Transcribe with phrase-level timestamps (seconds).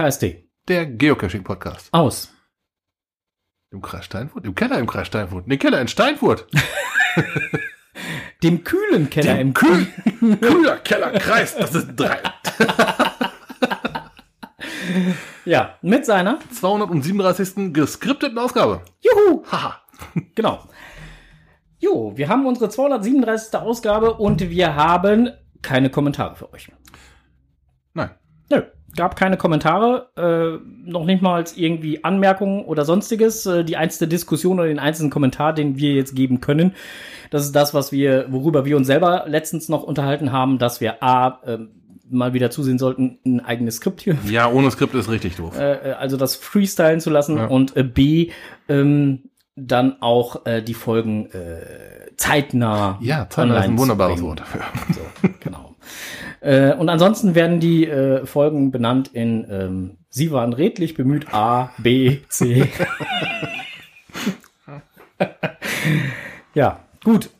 [0.00, 0.48] KSD.
[0.66, 1.92] Der Geocaching-Podcast.
[1.92, 2.32] Aus.
[3.70, 4.46] Im Kreis Steinfurt?
[4.46, 5.46] Im Keller im Kreis Steinfurt.
[5.46, 6.46] Ne, Keller in Steinfurt.
[8.42, 9.86] Dem kühlen Keller im Kühl,
[10.40, 11.54] kühler Kellerkreis.
[11.54, 12.18] Das ist drei.
[15.44, 17.72] Ja, mit seiner 237.
[17.72, 18.82] geskripteten Ausgabe.
[19.00, 19.42] Juhu!
[19.50, 19.80] Haha.
[20.34, 20.64] Genau.
[21.78, 23.54] Jo, wir haben unsere 237.
[23.58, 25.30] Ausgabe und wir haben
[25.62, 26.70] keine Kommentare für euch.
[28.96, 33.46] Gab keine Kommentare, äh, noch nicht mal als irgendwie Anmerkungen oder sonstiges.
[33.46, 36.74] Äh, die einzige Diskussion oder den einzelnen Kommentar, den wir jetzt geben können,
[37.30, 41.02] das ist das, was wir, worüber wir uns selber letztens noch unterhalten haben, dass wir
[41.02, 41.58] A, äh,
[42.12, 45.56] mal wieder zusehen sollten, ein eigenes Skript hier Ja, ohne Skript ist richtig doof.
[45.56, 47.46] äh, also das freestylen zu lassen Ja.
[47.46, 48.30] und äh, B,
[48.68, 52.98] ähm, dann auch äh, die Folgen äh, zeitnah.
[53.00, 54.20] ja, Zander ist ein wunderbares.
[54.22, 54.62] Wort dafür.
[54.92, 55.59] So, genau.
[56.40, 61.70] Äh, und ansonsten werden die äh, Folgen benannt in ähm, Sie waren redlich bemüht A,
[61.78, 62.68] B, C.
[66.54, 67.30] ja, gut.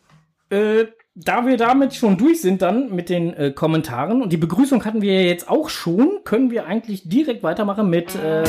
[0.51, 4.85] Äh, da wir damit schon durch sind dann mit den äh, Kommentaren und die Begrüßung
[4.85, 8.45] hatten wir ja jetzt auch schon, können wir eigentlich direkt weitermachen mit äh,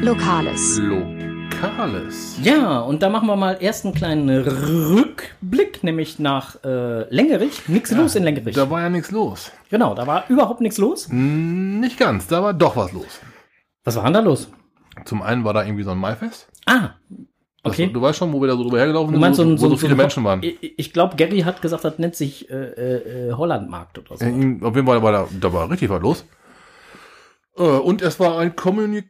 [0.00, 0.80] Lokales.
[1.70, 2.38] Lokales.
[2.42, 7.68] ja und da machen wir mal erst einen kleinen Rückblick, nämlich nach äh, Längerich.
[7.68, 8.54] Nix los in Längerich.
[8.54, 9.50] Da war ja nichts los.
[9.70, 11.08] Genau, da war überhaupt nichts los.
[11.08, 13.20] Hm, Nicht ganz, da war doch was los.
[13.84, 14.48] Was war denn da los?
[15.04, 16.48] Zum einen war da irgendwie so ein Maifest.
[16.66, 16.90] Ah,
[17.62, 17.90] Das- okay.
[17.92, 19.94] Du weißt schon, wo wir da so drüber hergelaufen sind, so, wo so, so, viele
[19.94, 20.42] ein- Menschen waren.
[20.42, 24.24] Ich, ich glaube, Gary hat gesagt, das nennt sich äh, äh, äh, Hollandmarkt oder so.
[24.24, 26.24] Äh, Auf jeden Fall war da, da war richtig was los.
[27.56, 29.04] Äh, Und es war ein Communi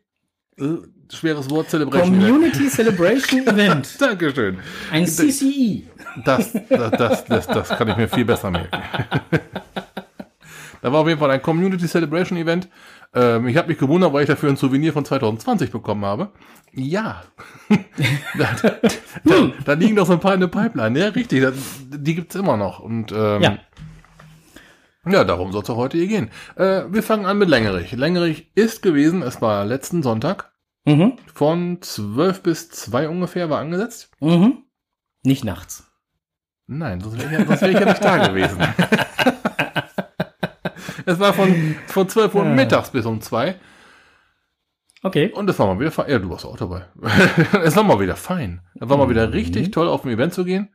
[0.58, 0.64] äh,
[1.12, 2.14] schweres Wort Celebration.
[2.14, 2.26] Event.
[2.26, 4.00] Community Celebration Event.
[4.00, 4.58] Dankeschön.
[4.90, 5.82] Ein CCE.
[6.24, 8.80] Das, das, das, das, kann ich mir viel besser merken.
[10.82, 12.68] da war auf jeden Fall ein Community Celebration Event.
[13.14, 16.30] Ähm, ich habe mich gewundert, weil ich dafür ein Souvenir von 2020 bekommen habe.
[16.72, 17.22] Ja.
[19.64, 20.98] da, liegen doch so ein paar in der Pipeline.
[20.98, 21.46] Ja, richtig.
[21.90, 22.80] Die gibt's immer noch.
[22.80, 23.58] Und ähm, Ja.
[25.06, 26.30] ja, darum soll es auch heute hier gehen.
[26.56, 27.92] Äh, wir fangen an mit Längerich.
[27.92, 30.50] Längerich ist gewesen, es war letzten Sonntag,
[30.86, 31.16] Mhm.
[31.32, 34.10] von 12 bis 2 ungefähr war angesetzt.
[34.20, 34.64] Mhm.
[35.22, 35.90] Nicht nachts.
[36.66, 38.58] Nein, sonst wäre ich, ja- wär ich ja nicht da gewesen.
[41.06, 42.50] es war von, von 12 Uhr Ja.
[42.50, 43.56] mittags bis um 2
[45.02, 45.30] Okay.
[45.32, 46.10] und es war mal wieder fein.
[46.10, 46.86] Ja, du warst auch dabei.
[47.62, 48.62] es war mal wieder fein.
[48.80, 50.70] Es war mal wieder richtig toll, auf ein Event zu gehen.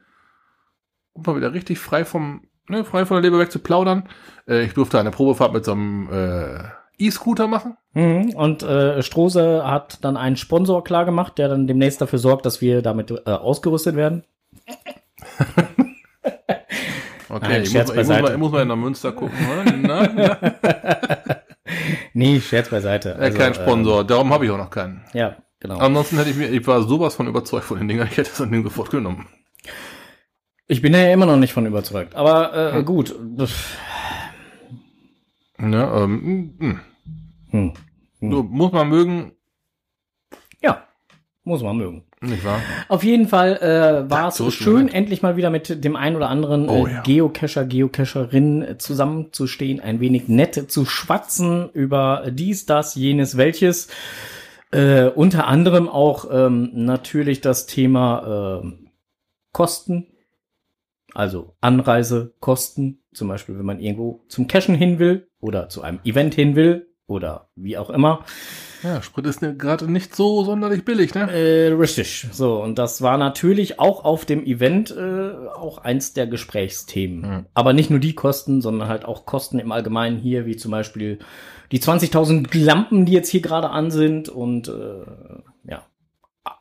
[1.14, 4.08] Und mal wieder richtig frei vom, ne, frei von der Leber weg zu plaudern.
[4.48, 6.64] Äh, ich durfte eine Probefahrt mit so einem äh,
[7.00, 7.78] E-Scooter machen.
[7.94, 8.32] Mhm.
[8.36, 12.62] Und äh, Strose hat dann einen Sponsor klar gemacht, der dann demnächst dafür sorgt, dass
[12.62, 14.24] wir damit äh, ausgerüstet werden.
[17.32, 19.38] Okay, Nein, ich, muss, ich, muss mal, ich muss mal in der Münster gucken.
[19.52, 19.72] oder?
[19.72, 21.36] Na, na?
[22.14, 23.16] Nee, Scherz beiseite.
[23.20, 25.06] Äh, kein Sponsor, darum habe ich auch noch keinen.
[25.14, 25.78] Äh, ja, genau.
[25.78, 28.42] Ansonsten hätte ich mir, ich war sowas von überzeugt von den Dingern, ich hätte es
[28.42, 29.28] an dem sofort genommen.
[30.68, 32.16] Ich bin ja immer noch nicht von überzeugt.
[32.16, 33.16] Aber äh, gut.
[35.60, 36.80] Ne, ähm, mh,
[37.52, 37.74] Hm.
[38.22, 39.32] so, muss man mögen,
[40.62, 40.84] Ja,
[41.44, 42.04] muss man mögen.
[42.22, 42.62] nicht wahr?
[42.90, 44.94] Auf jeden Fall äh, war es so schön, Moment.
[44.94, 47.02] endlich mal wieder mit dem einen oder anderen Oh, äh, ja.
[47.02, 53.88] Geocacher, Geocacherin zusammenzustehen, ein wenig nett zu schwatzen über dies, das, jenes, welches.
[54.72, 58.72] Äh, unter anderem auch ähm, natürlich das Thema äh,
[59.52, 60.06] Kosten,
[61.16, 66.36] also Anreisekosten, zum Beispiel, wenn man irgendwo zum Cashen hin will oder zu einem Event
[66.36, 68.24] hin will oder wie auch immer.
[68.84, 71.30] Ja, Sprit ist ne- gerade nicht so sonderlich billig, ne?
[71.32, 72.28] Äh, richtig.
[72.32, 77.22] So, und das war natürlich auch auf dem Event äh, auch eins der Gesprächsthemen.
[77.22, 77.46] Mhm.
[77.54, 81.20] Aber nicht nur die Kosten, sondern halt auch Kosten im Allgemeinen hier, wie zum Beispiel
[81.72, 84.72] die 20.000 Lampen, die jetzt hier gerade an sind und äh.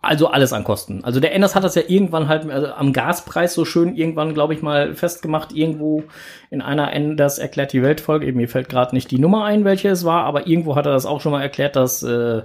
[0.00, 1.05] Also alles an Kosten.
[1.05, 4.55] Also der Enders hat das ja irgendwann halt also am Gaspreis so schön irgendwann, glaube
[4.55, 6.05] ich, mal festgemacht, irgendwo
[6.50, 8.26] in einer Enders erklärt die Weltfolge.
[8.26, 10.93] Eben mir fällt gerade nicht die Nummer ein, welche es war, aber irgendwo hat er
[10.93, 12.43] das auch schon mal erklärt, dass äh,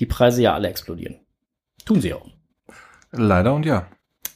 [0.00, 1.16] die Preise ja alle explodieren.
[1.84, 2.26] Tun sie auch.
[3.12, 3.86] Leider und ja.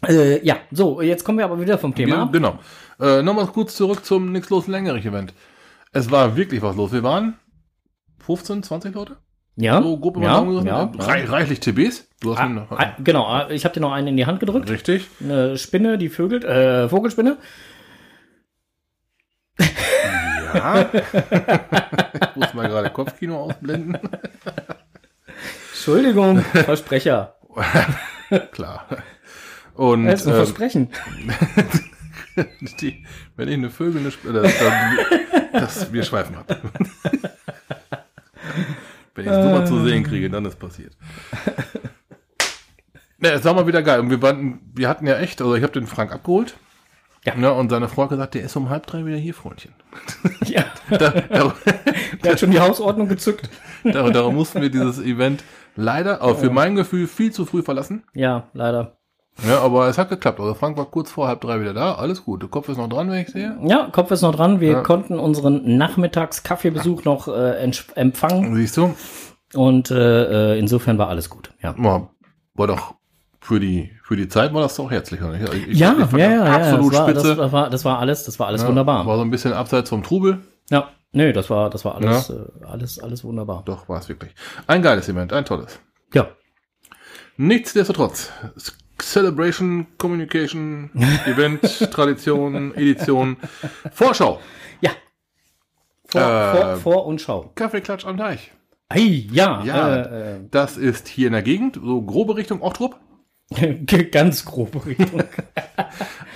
[0.06, 2.58] Äh, ja, so, jetzt kommen wir aber wieder vom Thema Wir, genau.
[3.00, 5.34] Äh, Nochmal kurz zurück zum Nix los Längerich Event.
[5.92, 6.92] Es war wirklich was los.
[6.92, 7.38] Wir waren
[8.20, 9.16] 15, 20 Leute?
[9.60, 11.08] Ja, So grob ja, den Daumen ja, gesagt.
[11.10, 12.08] Rei- Reichlich TBs.
[12.20, 14.70] Du hast Ah, ah, genau, ah, ich habe dir noch einen in die Hand gedrückt.
[14.70, 15.08] Richtig.
[15.20, 17.38] Eine Spinne, die Vögel, äh, Vogelspinne.
[20.54, 20.88] Ja.
[20.92, 23.98] ich muss mal gerade Kopfkino ausblenden.
[25.72, 27.34] Entschuldigung, Versprecher.
[28.52, 28.86] Klar.
[29.74, 30.88] Und Das ist ein ähm, Versprechen.
[32.80, 36.56] Die, wenn ich eine Vögel, eine Sp- das, das, das, wir schweifen ab.
[39.18, 40.96] Wenn ich es mal zu sehen kriege, dann ist passiert.
[43.20, 43.98] Ne, es war mal wieder geil.
[43.98, 46.54] Und wir, waren, wir hatten ja echt, also ich habe den Frank abgeholt.
[47.24, 47.34] Ja.
[47.34, 49.72] Ne, und seine Frau hat gesagt, der ist um halb drei wieder hier, Freundchen.
[50.44, 51.54] Ja, Da, da,
[52.22, 53.50] der hat schon die Hausordnung gezückt.
[53.82, 55.42] da, darum mussten wir dieses Event
[55.74, 58.04] leider, aber für mein Gefühl, viel zu früh verlassen.
[58.14, 58.97] Ja, leider.
[59.46, 60.40] Ja, aber es hat geklappt.
[60.40, 61.94] Also Frank war kurz vor halb drei wieder da.
[61.94, 62.42] Alles gut.
[62.42, 63.56] Der Kopf ist noch dran, wenn ich sehe.
[63.64, 64.60] Ja, Kopf ist noch dran.
[64.60, 64.80] Wir Ja.
[64.82, 68.94] konnten unseren Nachmittags-Kaffeebesuch noch äh, empfangen Siehst du?
[69.54, 71.52] und äh, äh, insofern war alles gut.
[71.62, 71.74] Ja.
[71.78, 72.10] War,
[72.54, 72.94] war doch
[73.40, 75.20] für die, für die Zeit war das doch herzlich.
[75.20, 75.54] nicht?
[75.54, 77.36] Ich, ich- Ja, ich ja, das ja, ja, absolut das war, spitze.
[77.36, 79.06] das, war, das war alles, das war alles Ja, wunderbar.
[79.06, 80.40] War so ein bisschen abseits vom Trubel.
[80.70, 82.34] Ja, nee, das war, das war alles, äh,
[82.66, 83.62] alles, alles wunderbar.
[83.64, 84.34] Doch, war es wirklich.
[84.66, 85.78] Ein geiles Event, ein tolles.
[86.12, 86.26] Ja,
[87.36, 88.32] Nichtsdestotrotz.
[89.02, 90.90] Celebration, Communication,
[91.26, 91.60] Event,
[91.92, 93.36] Tradition, Edition,
[93.92, 94.40] Vorschau.
[94.80, 94.90] ja.
[96.06, 97.52] Vor, Äh, vor, vor und schau.
[97.54, 98.52] Kaffeeklatsch am Teich.
[98.90, 99.96] Hey, ja, Ja.
[99.96, 102.96] Äh, äh, Das ist hier in der Gegend, so grobe Richtung Ochtrup.
[104.12, 105.22] ganz grobe Richtung.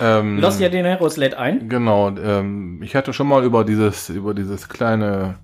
[0.01, 1.69] Ähm, Lass ja den Heroes lädt ein.
[1.69, 5.35] Genau, ähm, ich hatte schon mal über dieses, über dieses kleine,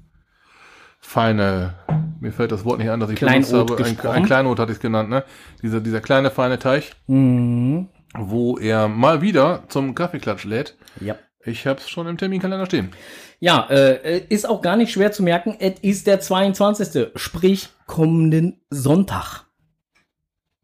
[1.10, 1.74] feine,
[2.20, 4.72] mir fällt das Wort nicht an, dass ich Kleinod benutzt habe, ein, ein Kleinod hatte
[4.72, 5.24] ich es genannt, ne?
[5.64, 7.88] Dieser, dieser kleine, feine Teich, Mhm.
[8.16, 10.78] wo er mal wieder zum Kaffeeklatsch lädt.
[11.00, 11.16] Ja.
[11.44, 12.92] Ich habe es schon im Terminkalender stehen.
[13.40, 15.56] Ja, äh, ist auch gar nicht schwer zu merken.
[15.60, 17.08] Es ist der 22.
[17.16, 19.46] Sprich kommenden Sonntag.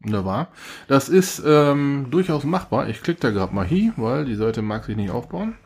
[0.00, 0.48] Wunderbar.
[0.86, 2.88] Das ist ähm, durchaus machbar.
[2.88, 5.56] Ich klicke da gerade mal hier, weil die Seite mag sich nicht aufbauen.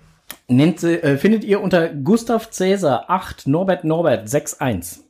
[0.51, 5.05] Nennt äh, findet ihr unter Gustav Cäsar 8 Norbert Norbert 61.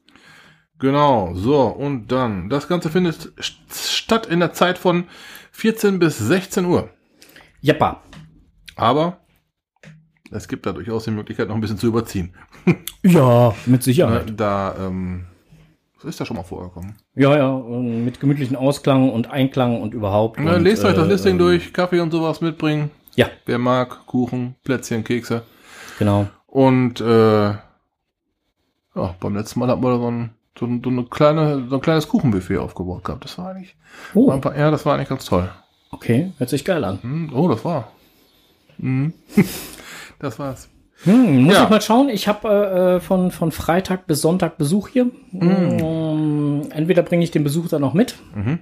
[0.78, 3.54] Genau, so, und dann, das Ganze findet st-
[3.90, 5.04] statt in der Zeit von
[5.52, 6.90] 14 bis 16 Uhr.
[7.60, 8.02] Jeppa.
[8.76, 9.18] Aber
[10.30, 12.34] es gibt da durchaus die Möglichkeit, noch ein bisschen zu überziehen.
[13.02, 14.34] Ja, mit Sicherheit.
[14.36, 15.24] Da, ähm,
[15.96, 16.96] das ist ja schon mal vorgekommen.
[17.14, 20.38] Ja, ja, und mit gemütlichen Ausklang und Einklang und überhaupt.
[20.38, 22.90] Ne, und, lest euch das äh, Listing ähm, durch, Kaffee und sowas mitbringen.
[23.16, 25.42] Ja, Wer mag, Kuchen, Plätzchen, Kekse.
[25.98, 26.26] genau.
[26.46, 31.66] Und äh, ja, beim letzten Mal hatten wir so ein, so, ein, so, eine kleine,
[31.68, 33.24] so ein kleines Kuchenbuffet aufgebaut gehabt.
[33.24, 33.76] Das war eigentlich,
[34.14, 35.48] war Oh, einfach, ja, das war eigentlich ganz toll.
[35.90, 36.98] okay, hört sich geil an.
[37.02, 37.92] Hm, oh, das war.
[38.78, 39.12] Mhm.
[40.18, 40.68] das war's.
[41.04, 41.64] Hm, muss Ja.
[41.64, 42.08] ich mal schauen.
[42.10, 45.10] Ich habe äh, äh, von, von Freitag bis Sonntag Besuch hier.
[45.32, 48.60] Ähm, entweder bringe ich den Besuch dann noch mit Mhm.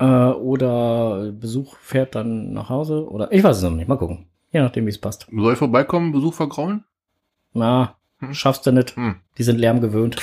[0.00, 3.86] Äh, oder Besuch fährt dann nach Hause oder ich weiß es noch nicht.
[3.88, 4.26] Mal gucken.
[4.50, 5.28] Je nachdem, wie es passt.
[5.32, 6.84] Soll ich vorbeikommen, Besuch vergraulen?
[7.52, 8.34] Na, Hm.
[8.34, 8.96] schaffst du nicht.
[8.96, 9.16] Hm.
[9.38, 10.20] Die sind Lärm gewöhnt.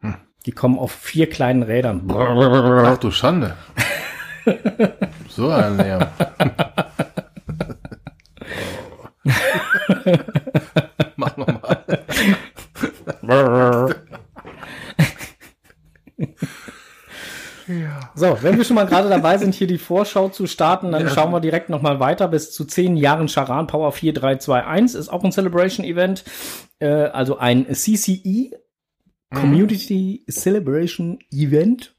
[0.00, 0.16] Hm.
[0.46, 2.10] Die kommen auf vier kleinen Rädern.
[2.10, 3.56] Ach du Schande.
[5.28, 6.06] so ein Lärm.
[11.16, 11.84] Mach nochmal.
[17.66, 18.09] Ja.
[18.20, 21.10] So, wenn wir schon mal gerade dabei sind, hier die Vorschau zu starten, dann Ja.
[21.10, 22.28] schauen wir direkt noch mal weiter.
[22.28, 26.24] Bis zu zehn Jahren Charan Power 4321 ist auch ein Celebration-Event,
[26.80, 28.50] äh, also ein CCE,
[29.34, 31.94] Community Celebration Event.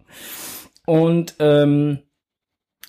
[0.85, 1.99] Und ähm,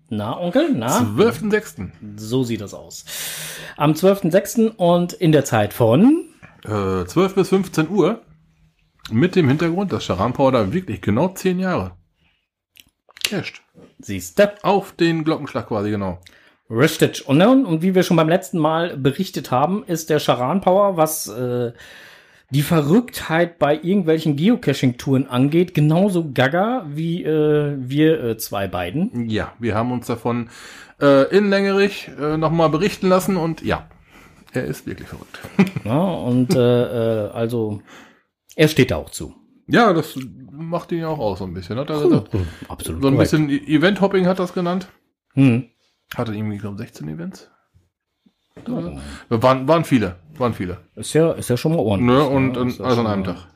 [0.09, 0.99] Na, Onkel, na?
[0.99, 1.89] 12.06.
[2.17, 3.05] So sieht das aus.
[3.75, 4.75] Am 12.06.
[4.75, 6.24] und in der Zeit von...
[6.67, 8.21] Äh, 12 bis 15 Uhr.
[9.11, 11.95] Mit dem Hintergrund, dass Charan Powder wirklich genau 10 Jahre
[13.29, 13.61] casht.
[13.99, 14.53] Siehste.
[14.63, 16.19] Auf den Glockenschlag quasi, genau.
[16.69, 17.27] Richtig.
[17.27, 21.27] Und, und wie wir schon beim letzten Mal berichtet haben, ist der Charan Power, was
[21.27, 21.73] äh,
[22.49, 29.29] die Verrücktheit bei irgendwelchen Geocaching-Touren angeht, genauso gaga wie äh, wir äh, zwei beiden.
[29.29, 30.49] Ja, wir haben uns davon
[31.01, 33.87] äh, in Längerich äh, nochmal berichten lassen und ja,
[34.55, 35.39] er ist wirklich verrückt.
[35.85, 37.81] Ja, und äh, äh, also
[38.55, 39.35] er steht da auch zu.
[39.67, 40.17] ja, das
[40.51, 41.77] macht ihn ja auch aus so ein bisschen.
[41.77, 42.29] Hat er gesagt.
[42.67, 43.01] Absolut.
[43.01, 43.31] So ein korrekt.
[43.31, 44.87] bisschen E- Event-Hopping hat das genannt.
[45.33, 45.65] Hm.
[46.15, 47.51] Hatte irgendwie, glaube 16 Events.
[48.63, 50.77] Da- Waren, waren viele, waren viele.
[50.95, 52.15] Ist ja, ist ja schon mal ordentlich.
[52.17, 52.23] Ne?
[52.27, 53.47] Und, ja, ja alles an einem Tag.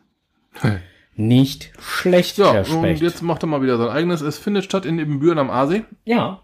[1.15, 4.21] Nicht schlecht, Ja, Herr und jetzt macht er mal wieder sein eigenes.
[4.21, 5.83] Es findet statt in Ibbenbüren am Aasee.
[6.05, 6.41] ja,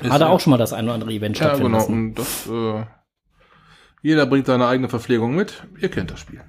[0.00, 1.78] Ist, hat er auch schon mal das ein oder andere Event Ja, stattfinden genau.
[1.78, 1.92] lassen.
[1.92, 2.84] Und das, äh,
[4.04, 5.64] jeder bringt seine eigene Verpflegung mit.
[5.80, 6.40] Ihr kennt das Spiel.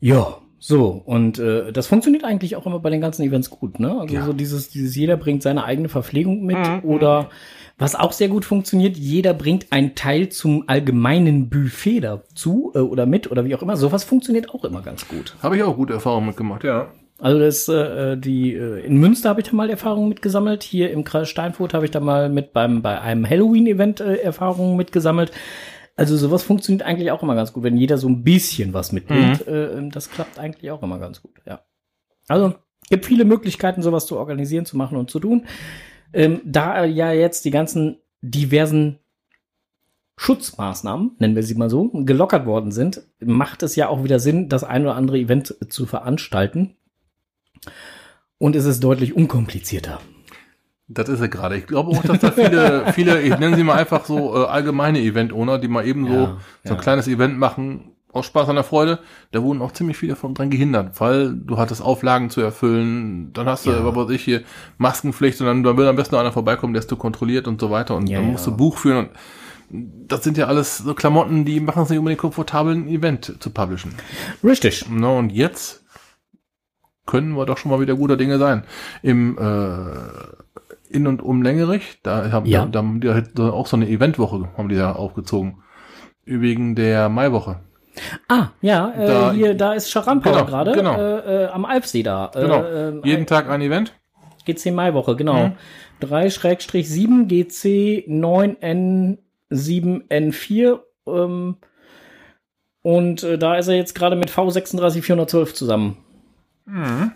[0.00, 3.98] Ja, so, und äh, das funktioniert eigentlich auch immer bei den ganzen Events gut, ne?
[4.00, 4.24] Also Ja.
[4.24, 6.80] so dieses, dieses jeder bringt seine eigene Verpflegung mit Mhm.
[6.84, 7.28] oder
[7.76, 13.04] was auch sehr gut funktioniert, jeder bringt einen Teil zum allgemeinen Buffet dazu äh, oder
[13.04, 13.76] mit oder wie auch immer.
[13.76, 15.34] Sowas funktioniert auch immer ganz gut.
[15.42, 16.86] Habe ich auch gute Erfahrungen mitgemacht, ja.
[17.18, 20.62] Also das äh, die äh, in Münster habe ich da mal Erfahrungen mitgesammelt.
[20.62, 24.76] Hier im Kreis Steinfurt habe ich da mal mit beim bei einem Halloween-Event äh, Erfahrungen
[24.76, 25.30] mitgesammelt.
[25.96, 29.46] Also sowas funktioniert eigentlich auch immer ganz gut, wenn jeder so ein bisschen was mitbringt.
[29.46, 31.40] Äh, das klappt eigentlich auch immer ganz gut.
[31.46, 31.60] Ja.
[32.26, 32.54] Also
[32.90, 35.46] gibt viele Möglichkeiten, sowas zu organisieren, zu machen und zu tun.
[36.12, 38.98] Ähm, da ja jetzt die ganzen diversen
[40.16, 44.48] Schutzmaßnahmen, nennen wir sie mal so, gelockert worden sind, macht es ja auch wieder Sinn,
[44.48, 46.76] das ein oder andere Event zu veranstalten.
[48.38, 50.00] Und es ist deutlich unkomplizierter.
[50.86, 51.56] Das ist er gerade.
[51.56, 55.00] Ich glaube auch, dass da viele, viele, ich nenne sie mal einfach so äh, allgemeine
[55.00, 56.82] Event-Owner, die mal eben so, Ja, so ein ja.
[56.82, 59.00] kleines Event machen, aus Spaß an der Freude.
[59.32, 63.46] Da wurden auch ziemlich viele von dran gehindert, weil du hattest Auflagen zu erfüllen, dann
[63.46, 63.84] hast du, Ja.
[63.84, 64.42] was weiß ich hier,
[64.78, 67.60] Maskenpflicht und dann, dann will am besten noch einer vorbeikommen, der ist du kontrolliert und
[67.60, 68.32] so weiter und Ja, dann ja.
[68.32, 69.10] musst du Buch führen und
[70.06, 73.50] das sind ja alles so Klamotten, die machen es nicht unbedingt komfortabel, ein Event zu
[73.50, 73.94] publishen.
[74.44, 74.84] Richtig.
[74.90, 75.82] Na, und jetzt
[77.06, 78.64] können wir doch schon mal wieder guter Dinge sein.
[79.02, 80.43] Im äh,
[80.94, 82.60] In- und um Längerich, da haben, Ja.
[82.64, 85.62] da, da haben die halt auch so eine Eventwoche, haben die da aufgezogen.
[86.24, 87.60] Wegen der Maiwoche.
[88.28, 90.96] Ah, ja, äh, Da- hier, da ist Scharampauer Genau, gerade, genau.
[90.98, 92.30] äh, äh, am Alpsee da.
[92.34, 92.62] Genau.
[92.62, 93.92] Äh, ähm, Jeden Tag ein Event.
[94.46, 95.48] GC Maiwoche, genau.
[95.48, 95.52] Mhm.
[96.00, 98.04] 3-7 GC
[99.50, 100.80] 9N7N4.
[101.06, 101.56] Ähm,
[102.82, 105.96] und äh, da ist er jetzt gerade mit V36412 zusammen,
[106.66, 107.12] Mhm.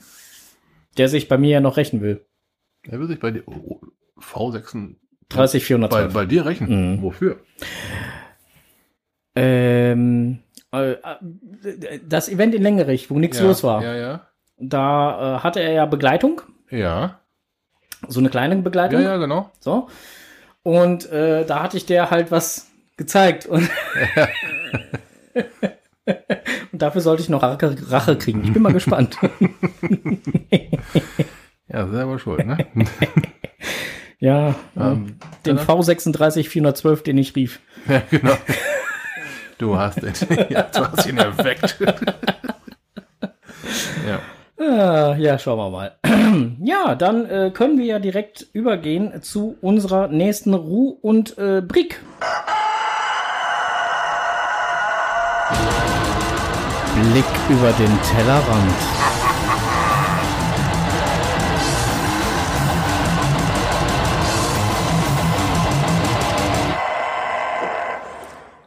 [0.97, 2.25] der sich bei mir ja noch rächen will.
[2.91, 3.81] Er will sich bei dir oh, oh,
[4.21, 4.73] V6
[5.29, 6.13] bei, 30412.
[6.15, 6.93] bei dir rechnen.
[6.97, 7.03] Mhm.
[7.03, 7.39] Wofür?
[9.37, 10.39] Ähm,
[10.73, 14.27] äh, äh, das Event in Längerich, wo nichts ja, los war, Ja, ja.
[14.59, 16.41] da äh, hatte er ja Begleitung,
[16.71, 17.21] Ja.
[18.09, 19.03] so eine kleine Ja, Begleitung.
[19.03, 19.51] ja, genau.
[19.61, 19.89] So.
[20.63, 23.47] Und äh, da hatte ich der halt was gezeigt.
[23.47, 23.69] Und,
[26.73, 28.43] und dafür sollte ich noch Rache kriegen.
[28.45, 29.17] Ich bin mal gespannt.
[31.69, 32.57] Ja, selber schuld, ne?
[34.19, 37.61] ja, Ähm, den dann- V36 412, den ich rief.
[37.89, 38.35] Ja, genau.
[39.59, 40.13] Du hast den,
[40.51, 41.79] ja, du hast ihn erweckt.
[44.07, 44.21] ja.
[44.61, 45.93] Ah, ja, schauen wir mal.
[46.65, 52.01] ja, dann äh, können wir ja direkt übergehen zu unserer nächsten Ruh- und äh, Brick.
[57.13, 58.75] Blick über den Tellerrand.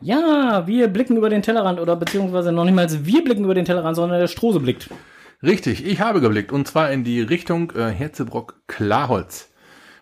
[0.02, 3.96] Ja, wir blicken über den Tellerrand oder beziehungsweise noch niemals wir blicken über den Tellerrand,
[3.96, 4.90] sondern der Strose blickt.
[5.44, 9.50] Richtig, ich habe geblickt und zwar in die Richtung äh, Herzebrock Klarholz.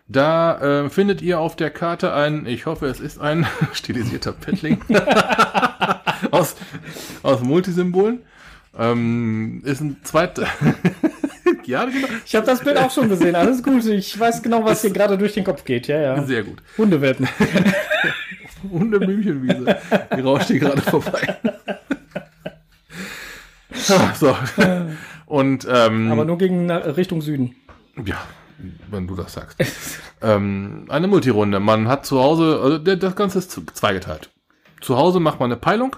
[0.08, 4.80] Da äh, findet ihr auf der Karte ein, ich hoffe es ist ein stilisierter Paddling
[6.30, 6.56] aus,
[7.22, 8.22] aus Multisymbolen.
[8.78, 10.46] Ähm, ist ein zweiter.
[11.64, 12.08] ja, genau.
[12.24, 13.34] Ich habe das Bild auch schon gesehen.
[13.34, 13.84] Alles gut.
[13.84, 15.88] Ich weiß genau, was hier gerade durch den Kopf geht.
[15.88, 16.22] Ja, ja.
[16.22, 16.58] Sehr gut.
[16.78, 17.28] Hundewetten.
[18.68, 19.76] Hundeblümchenwiese.
[20.16, 21.36] Die rauscht hier gerade vorbei.
[24.14, 24.36] So.
[25.26, 27.54] Und ähm, Aber nur gegen na- Richtung Süden.
[28.04, 28.18] Ja,
[28.90, 29.58] wenn du das sagst.
[30.22, 31.60] ähm, eine Multirunde.
[31.60, 34.30] Man hat zu Hause, also das Ganze ist zweigeteilt.
[34.80, 35.96] Zu Hause macht man eine Peilung.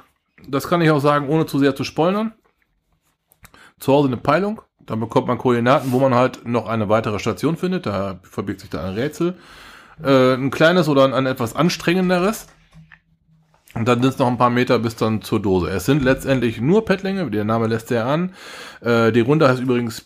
[0.49, 2.33] Das kann ich auch sagen, ohne zu sehr zu spoilern.
[3.78, 4.61] Zu Hause eine Peilung.
[4.81, 7.87] Dann bekommt man Koordinaten, wo man halt noch eine weitere Station findet.
[7.87, 9.35] Da verbirgt sich da ein Rätsel.
[10.02, 12.46] Äh, ein kleines oder ein, ein etwas anstrengenderes.
[13.75, 15.70] Und dann sind es noch ein paar Meter bis dann zur Dose.
[15.70, 18.34] Es sind letztendlich nur Paddlinge, der Name lässt ja an.
[18.82, 20.02] Äh, die Runde heißt übrigens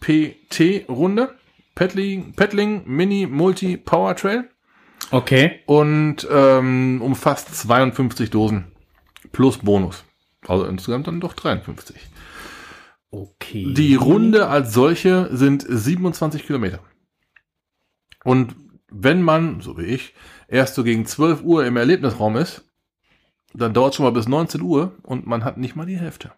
[0.00, 1.34] PMMPT-Runde.
[1.74, 4.48] Paddling, Paddling Mini Multi Power Trail
[5.10, 5.60] Okay.
[5.66, 8.72] und ähm, umfasst 52 Dosen
[9.30, 10.04] plus Bonus.
[10.48, 11.96] Also insgesamt dann doch 53.
[13.10, 13.74] Okay.
[13.74, 16.80] Die Runde als solche sind 27 Kilometer.
[18.26, 18.56] Und
[18.90, 20.12] wenn man, so wie ich,
[20.48, 22.64] erst so gegen 12 Uhr im Erlebnisraum ist,
[23.54, 26.32] dann dauert es schon mal bis 19 Uhr und man hat nicht mal die Hälfte.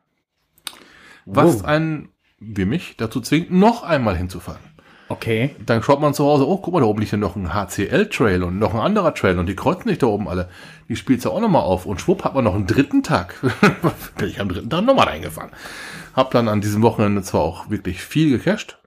[1.25, 1.65] Was Wow.
[1.65, 4.61] einen, wie mich, dazu zwingt, noch einmal hinzufahren.
[5.09, 5.57] Okay.
[5.65, 8.43] Dann schaut man zu Hause, oh, guck mal, da oben liegt ja noch ein HCL-Trail
[8.43, 10.51] und noch ein anderer Trail und die kreuzen sich da oben alle.
[10.91, 13.35] Die spielt's ja auch nochmal auf und schwupp hat man noch einen dritten Tag.
[14.19, 15.53] Bin ich am dritten Tag nochmal eingefahren.
[16.13, 18.79] Hab dann an diesem Wochenende zwar auch wirklich viel gecached,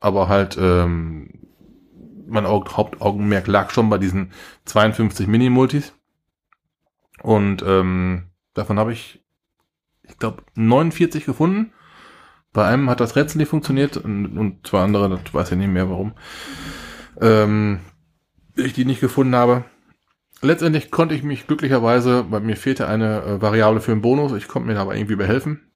[0.00, 1.43] aber halt, ähm,
[2.26, 4.32] mein Aug Hauptaugenmerk lag schon bei diesen
[4.64, 5.94] 52 Mini-Multis.
[7.22, 9.24] Und ähm, davon habe ich,
[10.02, 11.72] ich glaube, 49 gefunden.
[12.52, 15.72] Bei einem hat das Rätsel nicht funktioniert und, und zwei andere, das weiß ich nicht
[15.72, 16.12] mehr warum,
[17.20, 17.80] ähm,
[18.54, 19.64] ich die nicht gefunden habe.
[20.40, 24.46] Letztendlich konnte ich mich glücklicherweise, weil mir fehlte eine äh, Variable für einen Bonus, ich
[24.46, 25.72] konnte mir da aber irgendwie behelfen.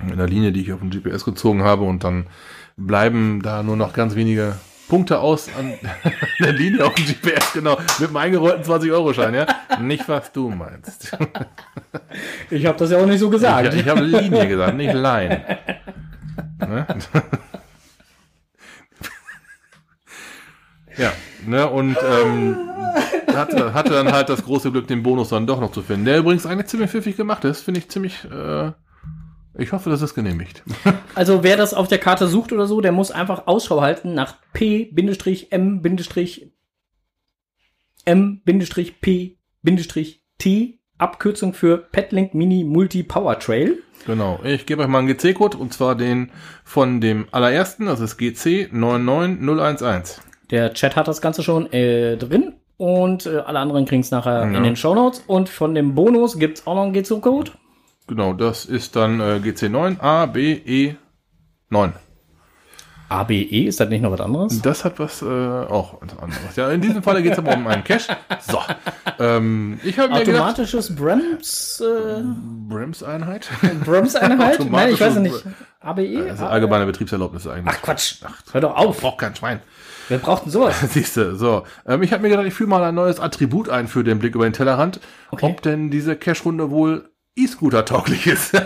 [0.00, 2.26] in der Linie, die ich auf den GPS gezogen habe und dann
[2.76, 4.56] bleiben da nur noch ganz wenige
[4.88, 5.74] Punkte aus an
[6.40, 9.46] der Linie auf dem GPS, genau, mit einem eingerollten 20-Euro-Schein, ja?
[9.80, 11.16] Nicht, was du meinst.
[12.50, 13.72] Ich habe das ja auch nicht so gesagt.
[13.74, 15.44] Ich, ich habe Linie gesagt, nicht Line.
[16.58, 16.86] Ne?
[20.96, 21.12] ja,
[21.46, 22.56] ne, und ähm,
[23.34, 26.18] hatte, hatte dann halt das große Glück, den Bonus dann doch noch zu finden, der
[26.18, 28.72] übrigens eigentlich ziemlich pfiffig gemacht ist, finde ich ziemlich, äh,
[29.58, 30.62] ich hoffe, das ist genehmigt.
[31.16, 34.34] Also wer das auf der Karte sucht oder so, der muss einfach Ausschau halten nach
[39.54, 43.78] P-M-M-P-T, Abkürzung für Petlink Mini Multi Power Trail.
[44.06, 46.30] Genau, ich gebe euch mal einen GC-Code und zwar den
[46.64, 50.20] von dem allerersten, das ist GC 99011.
[50.50, 54.50] Der Chat hat das Ganze schon äh, drin und äh, alle anderen kriegen es nachher
[54.50, 54.56] Ja.
[54.56, 55.22] in den Shownotes.
[55.26, 57.52] Und von dem Bonus gibt's auch noch einen GC-Code.
[58.06, 60.96] Genau, das ist dann äh, GC9 ABE
[61.70, 61.92] 9.
[63.08, 64.62] ABE, ist das nicht noch was anderes?
[64.62, 66.56] Das hat was äh, auch was anderes.
[66.56, 68.16] Ja, in diesem Fall geht es aber um einen Cache.
[68.40, 68.58] So,
[69.18, 72.22] ähm, ich habe mir gedacht, Automatisches Brems, äh,
[72.68, 73.48] Bremseinheit.
[73.84, 74.58] Bremseinheit?
[74.70, 75.34] Nein, ich weiß es nicht.
[75.34, 76.30] Automatisches ABE?
[76.30, 77.74] Also allgemeine Betriebserlaubnis eigentlich.
[77.76, 78.16] Ach Quatsch.
[78.52, 79.00] Hör doch auf.
[79.00, 79.60] Braucht kein Schwein.
[80.08, 80.80] Wer braucht denn sowas?
[80.90, 81.64] Siehst du, so.
[81.86, 84.34] Ähm, ich habe mir gedacht, ich führe mal ein neues Attribut ein für den Blick
[84.34, 85.00] über den Tellerrand.
[85.30, 85.46] Okay.
[85.46, 88.52] Ob denn diese Cache-Runde wohl E-Scooter tauglich ist.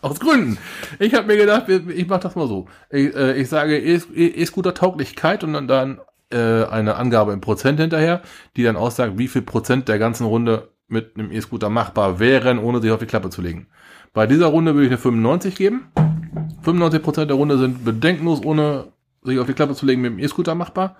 [0.00, 0.58] Aus Gründen.
[0.98, 2.66] Ich habe mir gedacht, ich mache das mal so.
[2.90, 7.80] Ich, äh, ich sage E- E- E-Scooter-Tauglichkeit und dann, dann äh, eine Angabe in Prozent
[7.80, 8.20] hinterher,
[8.56, 12.82] die dann aussagt, wie viel Prozent der ganzen Runde mit einem E-Scooter machbar wären, ohne
[12.82, 13.66] sich auf die Klappe zu legen.
[14.12, 15.86] Bei dieser Runde würde ich eine 95 geben.
[16.62, 20.54] 95% der Runde sind bedenkenlos, ohne sich auf die Klappe zu legen, mit dem E-Scooter
[20.54, 20.96] machbar.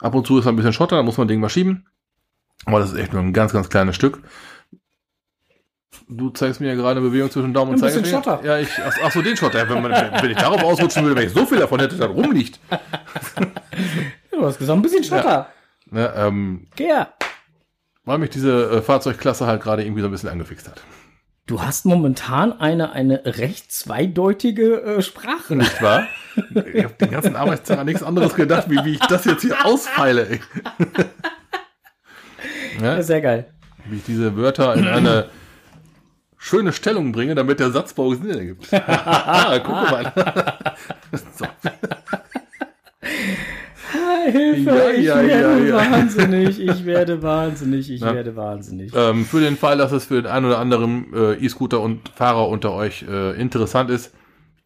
[0.00, 1.86] Ab und zu ist ein bisschen Schotter, da muss man Ding mal schieben.
[2.64, 4.20] Aber das ist echt nur ein ganz, ganz kleines Stück.
[6.08, 8.22] Du zeigst mir ja gerade eine Bewegung zwischen Daumen und Ein bisschen Zeigefinger.
[8.24, 8.44] Schotter.
[8.46, 9.68] Ja, ich, ach, ach so, den Schotter.
[9.68, 12.58] Wenn, man, wenn ich darauf ausrutschen würde, wenn ich so viel davon hätte, dann rumliegt.
[14.32, 15.48] Du hast gesagt, ein bisschen Schotter.
[15.90, 17.12] Ne, ähm, Ja.
[18.04, 20.80] weil mich diese äh, Fahrzeugklasse halt gerade irgendwie so ein bisschen angefixt hat.
[21.46, 25.54] Du hast momentan eine, eine recht zweideutige äh, Sprache.
[25.54, 26.06] Nicht wahr?
[26.74, 29.64] Ich habe den ganzen Arbeitstag an nichts anderes gedacht, wie, wie ich das jetzt hier
[29.64, 30.40] ausfeile.
[32.80, 33.02] Ja?
[33.02, 33.46] Sehr geil.
[33.84, 35.26] wie ich diese Wörter in eine
[36.42, 38.68] schöne Stellung bringe, damit der Satzbau Sinn ergibt.
[38.72, 40.12] ah, guck mal.
[41.38, 41.46] so.
[44.30, 45.90] Hilfe, Ja, ich ja, werde ja, ja.
[45.92, 48.92] wahnsinnig, ich werde wahnsinnig, ich werde wahnsinnig.
[48.94, 52.48] ähm, für den Fall, dass es für den einen oder anderen äh, E-Scooter und Fahrer
[52.48, 54.12] unter euch äh, interessant ist,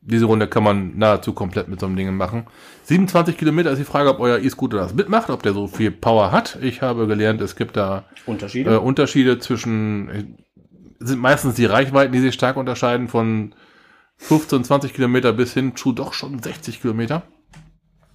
[0.02, 2.46] diese Runde kann man nahezu komplett mit so einem Ding machen.
[2.84, 6.30] 27 Kilometer ist die Frage, ob euer E-Scooter das mitmacht, ob der so viel Power
[6.30, 6.58] hat.
[6.62, 8.74] Ich habe gelernt, es gibt da Unterschiede?
[8.74, 10.36] äh, Unterschiede zwischen,
[10.98, 13.54] sind meistens die Reichweiten, die sich stark unterscheiden von
[14.18, 17.22] 15, 20 Kilometer bis hin zu doch schon 60 Kilometer,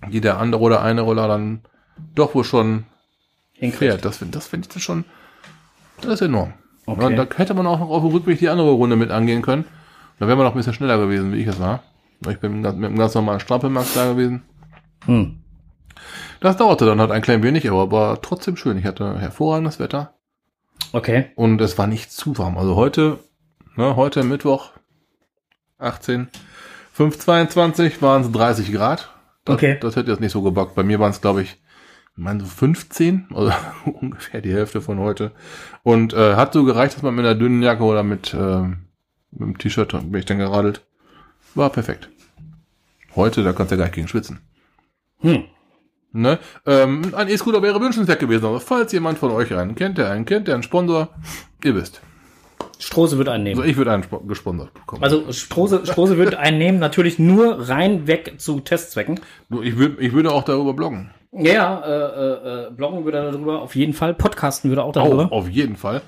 [0.09, 1.61] die der andere oder eine Roller dann
[2.15, 2.85] doch wohl schon
[3.53, 3.79] Hinkriegt.
[3.79, 4.05] fährt.
[4.05, 5.05] Das finde das find ich dann schon,
[6.01, 6.53] das ist enorm.
[6.85, 7.15] Okay.
[7.15, 9.65] Ja, da hätte man auch noch auf dem Rückweg die andere Runde mit angehen können.
[10.19, 11.83] Da wäre man noch ein bisschen schneller gewesen, wie ich es war.
[12.27, 14.43] Ich bin mit einem ganz normalen Strampelmax da gewesen.
[15.05, 15.41] Hm.
[16.39, 18.77] Das dauerte dann halt ein klein wenig, aber war trotzdem schön.
[18.77, 20.15] Ich hatte hervorragendes Wetter.
[20.93, 21.25] Okay.
[21.35, 22.57] Und es war nicht zu warm.
[22.57, 23.19] Also heute,
[23.75, 24.71] ne, heute Mittwoch,
[25.77, 26.27] 18,
[26.93, 29.09] 522 waren es 30 Grad.
[29.45, 29.77] Das, Okay.
[29.79, 30.75] Das hätte jetzt nicht so gebockt.
[30.75, 33.51] Bei mir waren es, glaube ich, ich meine so 15, also
[33.85, 35.31] ungefähr die Hälfte von heute.
[35.83, 38.85] Und äh, hat so gereicht, dass man mit einer dünnen Jacke oder mit, ähm,
[39.31, 40.85] mit dem T-Shirt bin ich dann geradelt.
[41.55, 42.09] War perfekt.
[43.15, 44.39] Heute, da kannst du ja gar nicht gegen schwitzen.
[45.19, 45.45] Hm.
[46.13, 46.39] Ne?
[46.65, 50.25] Ähm, ein E-Scooter wäre wünschenswert gewesen, aber falls jemand von euch einen kennt, der einen
[50.25, 51.09] kennt, der einen Sponsor,
[51.63, 52.01] ihr wisst.
[52.79, 53.69] Strose wird einen Also nehmen.
[53.71, 55.03] ich würde einen spo- gesponsert bekommen.
[55.03, 59.19] Also Strose, Strose wird einen nehmen, natürlich nur rein weg zu Testzwecken.
[59.61, 61.11] Ich, würd, ich würde auch darüber bloggen.
[61.31, 64.13] Ja, äh, äh, äh, bloggen würde er darüber, auf jeden Fall.
[64.13, 65.31] Podcasten würde er auch Oh, darüber.
[65.31, 66.01] auf jeden Fall.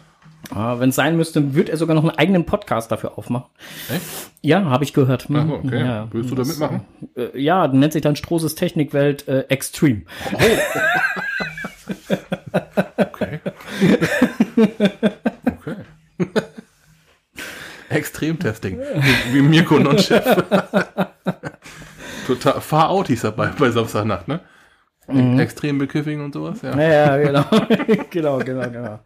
[0.49, 3.45] Ah, Wenn es sein müsste, wird er sogar noch einen eigenen Podcast dafür aufmachen.
[3.89, 4.03] Echt?
[4.41, 5.27] Ja, habe ich gehört.
[5.33, 5.79] Ach so, okay.
[5.79, 6.81] Ja, Würdest du da mitmachen?
[7.15, 10.01] Äh, ja, nennt sich dann Stroses Technikwelt äh, Extreme.
[12.95, 13.39] Okay.
[15.45, 15.75] okay.
[17.89, 18.79] Extremtesting.
[18.79, 20.23] Wie, wie Mirko Non-Chef.
[22.27, 22.61] Total.
[22.61, 24.39] Far out hieß er bei, bei Samstagnacht, ne?
[25.07, 26.77] Extrem Bekiffing und sowas, ja.
[26.79, 27.43] Ja, ja, genau.
[28.09, 28.99] genau, genau, genau.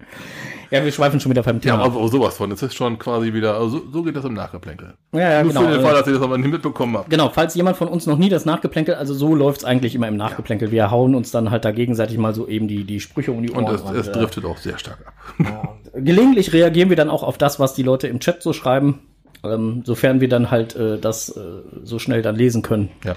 [0.69, 1.85] Ja, wir schweifen schon wieder beim Ja, Thema.
[1.85, 2.51] aber auch sowas von.
[2.51, 4.95] Es ist schon quasi wieder, also so, so geht das im Nachgeplänkel.
[5.13, 5.65] Ja, ja, Nur genau.
[5.65, 7.09] für den Fall, dass ihr das aber nicht mitbekommen habt.
[7.09, 10.17] Genau, falls jemand von uns noch nie das Nachgeplänkel, also so läuft's eigentlich immer im
[10.17, 10.71] Nachgeplänkel.
[10.71, 13.51] Wir hauen uns dann halt da gegenseitig mal so eben die, die Sprüche um die
[13.51, 13.65] Ohren.
[13.65, 15.77] Und es, es äh, driftet auch sehr stark ab.
[15.95, 18.99] Gelegentlich reagieren wir dann auch auf das, was die Leute im Chat so schreiben.
[19.43, 21.41] Ähm, sofern wir dann halt äh, das äh,
[21.83, 22.89] so schnell dann lesen können.
[23.05, 23.15] Ja.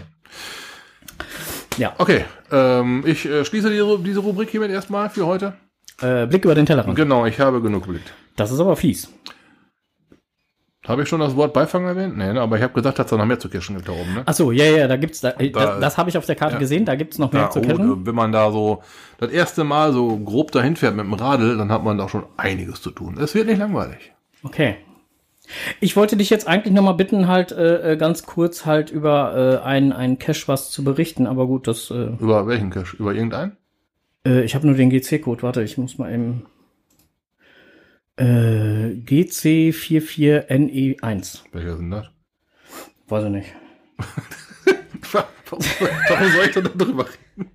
[1.81, 1.95] Ja.
[1.99, 5.55] Okay, ähm, ich äh, schließe diese, diese Rubrik hiermit erstmal für heute.
[6.03, 6.95] Äh, Blick über den Tellerrand.
[6.95, 8.13] Genau, ich habe genug geblickt.
[8.37, 9.11] Das ist aber fies.
[10.87, 12.17] Habe ich schon das Wort Beifang erwähnt?
[12.17, 13.93] Nee, ne, aber ich habe gesagt, dass es da noch mehr zu kirschen gibt da
[13.93, 14.15] oben.
[14.15, 14.23] Ne?
[14.27, 16.37] Ach so, ja, ja, da gibt's da, äh, Da- das, das habe ich auf der
[16.37, 16.59] Karte ja.
[16.59, 18.07] gesehen, da gibt's noch mehr Ja, zu oh, kennen.
[18.07, 18.83] wenn man da so
[19.19, 22.25] das erste Mal so grob dahin fährt mit dem Radl, dann hat man da schon
[22.37, 23.19] einiges zu tun.
[23.19, 24.13] Es wird nicht langweilig.
[24.43, 24.77] Okay.
[25.81, 29.61] Ich wollte dich jetzt eigentlich noch mal bitten, halt äh, äh, ganz kurz halt über
[29.63, 32.97] äh, einen, einen Cache was zu berichten, aber gut, das äh, Über welchen Cache?
[32.97, 33.57] Über irgendeinen?
[34.27, 36.47] äh, ich habe nur den GC-Code, warte, ich muss mal eben
[38.17, 41.41] äh, GC44NE1.
[41.53, 42.07] Welcher sind das?
[43.09, 43.49] Weiß ich nicht.
[45.13, 47.51] Warum soll ich denn da drüber reden?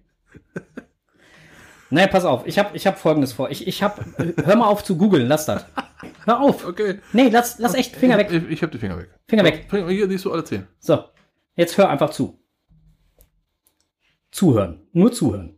[1.92, 3.52] Nee, pass auf, ich habe ich hab folgendes vor.
[3.52, 4.04] Ich, ich hab,
[4.44, 5.66] hör mal auf zu googeln, lass das.
[6.26, 6.66] Hör auf.
[6.66, 7.00] Okay.
[7.14, 9.10] Nee, lass, lass echt, Finger weg, Ich, ich habe die Finger weg.
[9.28, 9.68] Finger weg.
[9.70, 10.68] Finger- Hier siehst du alle zehn.
[10.80, 11.04] So,
[11.56, 12.40] jetzt hör einfach zu.
[14.32, 15.58] Zuhören, nur zuhören.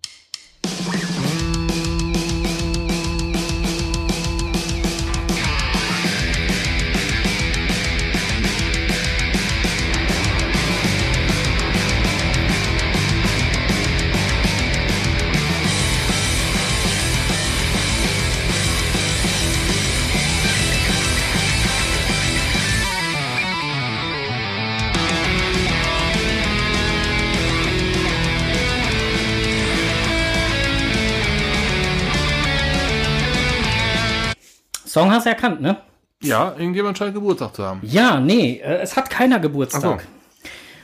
[35.28, 35.78] Erkannt, ne?
[36.22, 37.82] Ja, irgendjemand scheint Geburtstag zu haben.
[37.84, 40.02] Ja, nee, äh, es hat keiner Geburtstag.
[40.02, 40.08] So.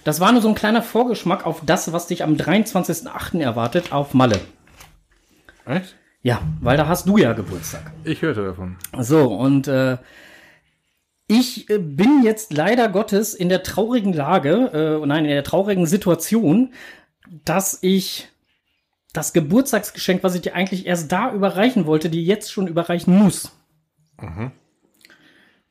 [0.04, 3.40] Das war nur so ein kleiner Vorgeschmack auf das, was dich am 23.08.
[3.40, 4.40] erwartet auf Malle.
[5.66, 5.96] Echt?
[6.22, 7.92] Ja, weil da hast du ja Geburtstag.
[8.04, 8.78] Ich hörte davon.
[9.00, 9.98] So, und äh,
[11.28, 15.86] ich äh, bin jetzt leider Gottes in der traurigen Lage, äh, nein, in der traurigen
[15.86, 16.74] Situation,
[17.46, 18.30] dass ich
[19.14, 23.52] das Geburtstagsgeschenk, was ich dir eigentlich erst da überreichen wollte, dir jetzt schon überreichen muss.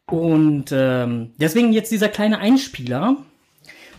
[0.06, 3.16] Und ähm, deswegen jetzt dieser kleine Einspieler.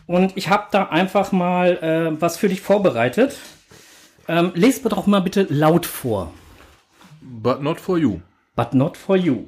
[0.06, 3.38] Und ich habe da einfach mal äh, was für dich vorbereitet.
[4.28, 6.34] Ähm, lest mir doch mal bitte laut vor.
[7.22, 8.20] But not for you.
[8.56, 9.46] But not for you.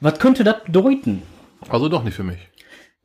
[0.00, 1.22] Was könnte das bedeuten?
[1.68, 2.48] Also doch nicht für mich.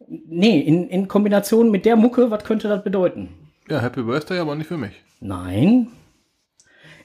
[0.07, 3.29] Nee, in, in Kombination mit der Mucke, was könnte das bedeuten?
[3.69, 4.93] Ja, Happy Birthday, aber nicht für mich.
[5.19, 5.89] Nein.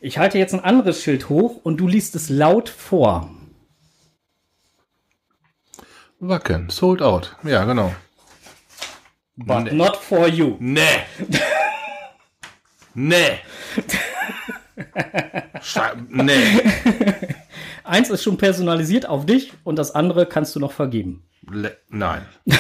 [0.01, 3.31] Ich halte jetzt ein anderes Schild hoch und du liest es laut vor.
[6.27, 7.35] Wacken, sold out.
[7.43, 7.93] Ja, genau.
[9.37, 9.73] But Nee.
[9.73, 10.57] not for you.
[10.61, 10.83] Nee.
[12.95, 13.39] nee.
[16.09, 16.61] Nee.
[17.85, 21.25] Eins ist schon personalisiert auf dich und das andere kannst du noch vergeben.
[21.51, 22.25] Le Nein.
[22.45, 22.57] nee.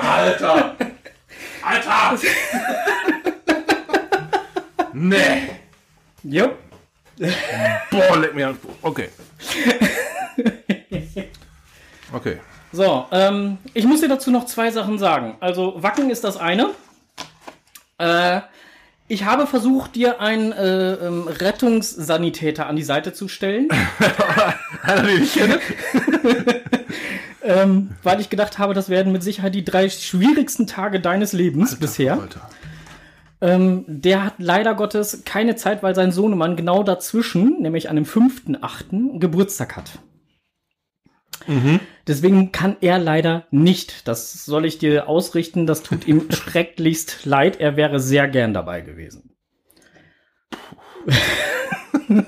[0.00, 0.76] Alter!
[1.62, 2.18] Alter!
[4.96, 5.50] Nee!
[6.22, 6.56] Jupp.
[7.90, 8.58] Boah, leck mir an.
[8.82, 9.08] Okay.
[12.12, 12.38] Okay.
[12.72, 15.36] So, ähm, ich muss dir dazu noch zwei Sachen sagen.
[15.40, 16.70] Also, Wacken ist das eine.
[17.98, 18.40] Äh,
[19.08, 23.68] ich habe versucht, dir einen äh, ähm, Rettungssanitäter an die Seite zu stellen,
[24.82, 25.60] Einer, den ich kenne?
[27.42, 31.76] ähm, weil ich gedacht habe, das werden mit Sicherheit die drei schwierigsten Tage deines Lebens
[31.76, 32.14] bisher.
[32.20, 32.50] Alter.
[33.40, 38.04] Ähm, der hat leider Gottes keine Zeit, weil sein Sohnemann genau dazwischen, nämlich an dem
[38.06, 39.18] 5.8.
[39.18, 39.98] Geburtstag hat.
[42.08, 44.08] Deswegen kann er leider nicht.
[44.08, 45.66] Das soll ich dir ausrichten.
[45.66, 47.60] Das tut ihm schrecklichst leid.
[47.60, 49.30] Er wäre sehr gern dabei gewesen.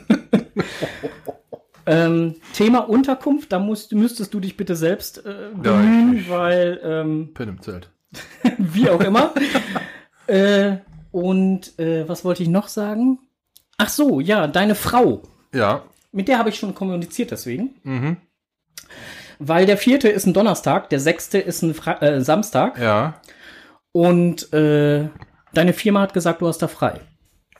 [1.87, 7.31] ähm, Thema Unterkunft, da musst, müsstest du dich bitte selbst äh, bemühen, ich- weil ähm,
[7.35, 7.91] Pin im Zelt.
[8.59, 9.33] wie auch immer.
[10.27, 10.77] äh,
[11.19, 13.19] und äh, was wollte ich noch sagen?
[13.77, 15.23] Ach so, ja, deine Frau.
[15.53, 15.83] Ja.
[16.13, 18.17] Mit der habe ich schon kommuniziert deswegen.
[19.41, 23.21] Weil der vierte ist ein Donnerstag, der sechste ist ein Fre äh, Samstag Ja.
[23.93, 25.09] und äh,
[25.55, 27.01] deine Firma hat gesagt, du hast da frei.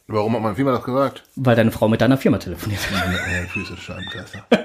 [0.07, 1.25] Warum hat mein Firma das gesagt?
[1.37, 2.81] Weil deine Frau mit deiner Firma telefoniert.
[2.93, 4.47] Meine Füße Scheibenkleister.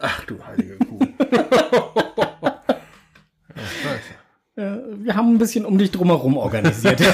[0.00, 0.98] Ach du heilige Kuh.
[3.56, 4.14] ja, scheiße.
[5.04, 7.00] Wir haben ein bisschen um dich drumherum organisiert.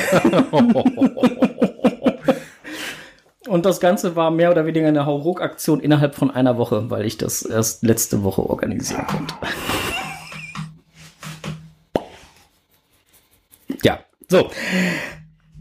[3.49, 7.19] Und das Ganze war mehr oder weniger eine Hauruck-Aktion innerhalb von einer Woche, weil ich
[7.19, 9.35] das erst letzte Woche organisieren konnte.
[14.31, 14.49] So.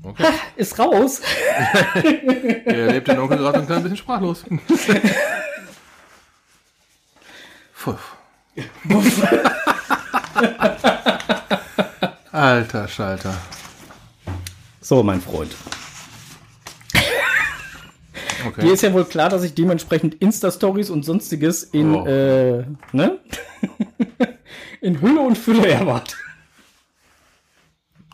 [0.04, 0.24] Okay.
[0.24, 1.22] Ha, ist raus.
[2.66, 4.46] er lebt den Onkel gerade ein klein bisschen sprachlos.
[7.74, 8.16] Puff.
[12.40, 13.36] Alter Schalter.
[14.80, 15.56] So, mein Freund.
[18.48, 18.62] Okay.
[18.62, 22.06] Dir ist ja wohl klar, dass ich dementsprechend Insta-Stories und sonstiges in, oh.
[22.06, 23.20] äh, ne?
[24.82, 26.16] in Hülle und Fülle erwarte.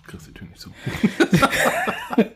[0.08, 0.72] Kriegst die Tür nicht so.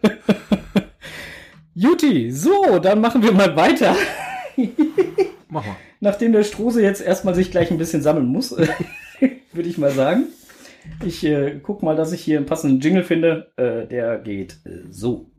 [1.74, 3.96] Juti, so, dann machen wir mal weiter.
[5.50, 5.76] Mach mal.
[6.00, 10.28] Nachdem der Strose jetzt erstmal sich gleich ein bisschen sammeln muss, würde ich mal sagen.
[11.06, 13.52] Ich äh, guck mal, dass ich hier einen passenden Jingle finde.
[13.58, 15.30] Äh, der geht äh, so.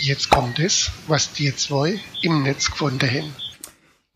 [0.00, 3.32] Jetzt kommt es, was die zwei im Netz gefunden haben.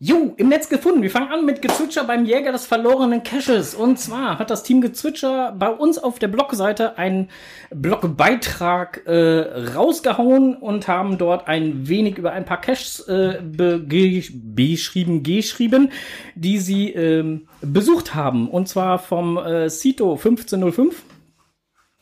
[0.07, 1.01] Jo, im Netz gefunden.
[1.01, 3.73] Wir fangen an mit Gezwitscher beim Jäger des verlorenen Caches.
[3.73, 7.29] Und zwar hat das Team Gezwitscher bei uns auf der Blogseite einen
[7.71, 15.91] Blogbeitrag äh, rausgehauen und haben dort ein wenig über ein paar Caches äh, beschrieben, geschrieben,
[16.35, 18.47] die sie äh, besucht haben.
[18.47, 21.01] Und zwar vom äh, Cito 1505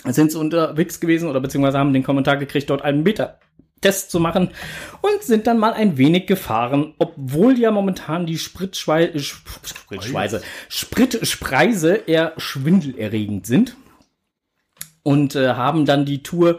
[0.08, 3.40] sind sie unterwegs gewesen oder beziehungsweise haben den Kommentar gekriegt, dort einen Beta
[3.84, 4.50] Test zu machen
[5.02, 11.94] und sind dann mal ein wenig gefahren, obwohl ja momentan die Spritschwei äh, Spritschweise, Spritspreise
[11.94, 13.76] eher schwindelerregend sind
[15.04, 16.58] und äh, haben dann die Tour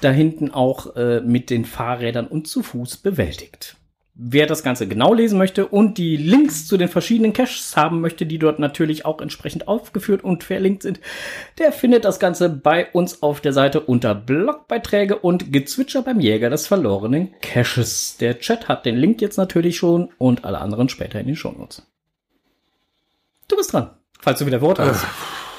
[0.00, 3.76] da hinten auch äh, mit den Fahrrädern und zu Fuß bewältigt.
[4.18, 8.24] Wer das Ganze genau lesen möchte und die Links zu den verschiedenen Caches haben möchte,
[8.24, 11.00] die dort natürlich auch entsprechend aufgeführt und verlinkt sind,
[11.58, 16.48] der findet das Ganze bei uns auf der Seite unter Blogbeiträge und Gezwitscher beim Jäger
[16.48, 18.16] des verlorenen Caches.
[18.16, 21.86] Der Chat hat den Link jetzt natürlich schon und alle anderen später in den Shownotes.
[23.48, 25.04] Du bist dran, falls du wieder Worte hast.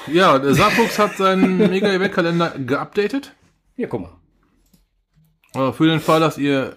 [0.08, 3.34] Äh, ja, der Saarfuchs hat seinen Mega-Event-Kalender geupdatet.
[3.76, 4.12] Ja, guck mal.
[5.54, 6.76] Aber für den Fall, dass ihr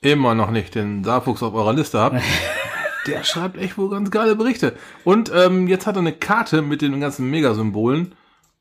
[0.00, 2.20] immer noch nicht den Saarfuchs auf eurer Liste habt,
[3.06, 4.74] der schreibt echt wohl ganz geile Berichte.
[5.04, 8.14] Und ähm, jetzt hat er eine Karte mit den ganzen Megasymbolen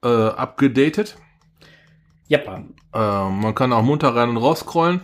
[0.03, 1.17] äh, abgedatet.
[2.27, 2.39] Ja.
[2.39, 5.01] Äh, man kann auch munter rein und raus scrollen.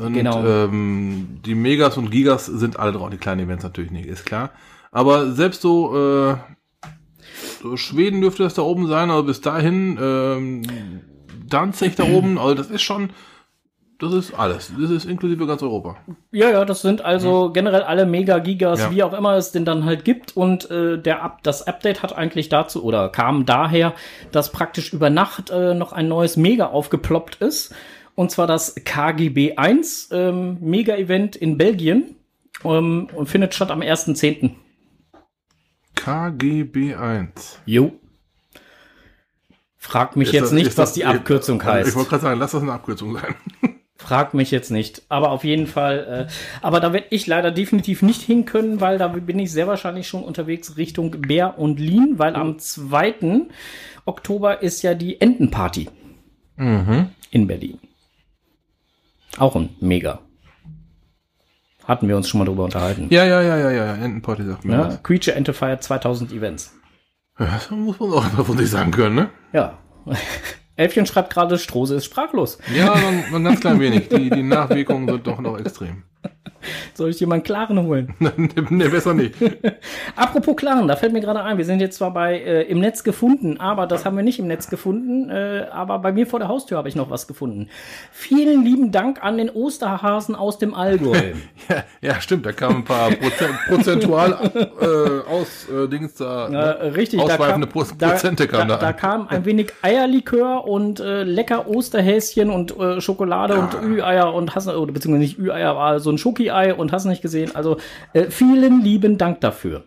[0.00, 0.44] Und, genau.
[0.44, 3.10] Ähm, die Megas und Gigas sind alle drauf.
[3.10, 4.50] Die kleinen Events natürlich nicht, ist klar.
[4.92, 6.36] Aber selbst so, äh,
[7.62, 10.62] so Schweden dürfte das da oben sein, aber bis dahin ähm,
[11.50, 13.10] Danzig da oben, also das ist schon
[14.00, 14.72] das ist alles.
[14.80, 15.96] Das ist inklusive ganz Europa.
[16.32, 17.52] Ja, ja, das sind also mhm.
[17.52, 18.90] generell alle Mega-Gigas, ja.
[18.90, 20.36] wie auch immer es denn dann halt gibt.
[20.36, 23.94] Und äh, der Up das Update hat eigentlich dazu oder kam daher,
[24.32, 27.74] dass praktisch über Nacht äh, noch ein neues Mega aufgeploppt ist.
[28.14, 32.16] Und zwar das KGB 1 ähm, Mega-Event in Belgien
[32.64, 34.52] ähm, und findet statt am 1.10.
[35.94, 37.60] KGB 1.
[37.66, 37.92] Jo.
[39.76, 41.90] Frag mich ist jetzt das, nicht, was die Abkürzung heißt.
[41.90, 43.34] Ich wollte gerade sagen, lass das eine Abkürzung sein.
[44.00, 45.02] Frag mich jetzt nicht.
[45.10, 46.32] Aber auf jeden Fall, äh,
[46.62, 50.08] aber da werde ich leider definitiv nicht hin können, weil da bin ich sehr wahrscheinlich
[50.08, 53.42] schon unterwegs Richtung Bär und Lien, weil am 2.
[54.06, 55.90] Oktober ist ja die Entenparty
[56.56, 57.10] mhm.
[57.30, 57.78] in Berlin.
[59.36, 60.20] Auch ein Mega.
[61.84, 63.08] Hatten wir uns schon mal drüber unterhalten.
[63.10, 63.94] Ja, ja, ja, ja, ja.
[63.96, 65.02] Entenparty sagt mir ja, was.
[65.02, 66.74] Creature Ente feiert 2000 Events.
[67.38, 69.30] Ja, das muss man auch immer von sich sagen können, ne?
[69.52, 69.78] Ja.
[70.80, 72.58] Elfchen schreibt gerade, Strose ist sprachlos.
[72.74, 74.08] Ja, ein ganz klein wenig.
[74.08, 76.04] Die, die Nachwirkungen sind doch noch extrem.
[76.94, 78.14] Soll ich dir mal einen klaren holen?
[78.70, 79.34] nee, besser nicht.
[80.16, 83.04] Apropos klaren, da fällt mir gerade ein, wir sind jetzt zwar bei äh, im Netz
[83.04, 86.48] gefunden, aber das haben wir nicht im Netz gefunden, äh, aber bei mir vor der
[86.48, 87.68] Haustür habe ich noch was gefunden.
[88.12, 91.16] Vielen lieben Dank an den Osterhasen aus dem Allgäu.
[91.68, 96.88] ja, ja, stimmt, da kamen ein paar Prozent, prozentual äh, aus äh, Dings da, äh,
[96.88, 101.22] richtig, ausweifende da kam, Prozente kamen da, da, da, kam ein wenig Eierlikör und äh,
[101.22, 103.60] lecker Osterhäschen und äh, Schokolade ja.
[103.60, 107.04] und Ü-Eier und Hassen, oder beziehungsweise nicht Ü-Eier, aber so ein Schoki ei und hast
[107.04, 107.54] nicht gesehen.
[107.54, 107.78] Also
[108.12, 109.84] äh, vielen lieben Dank dafür.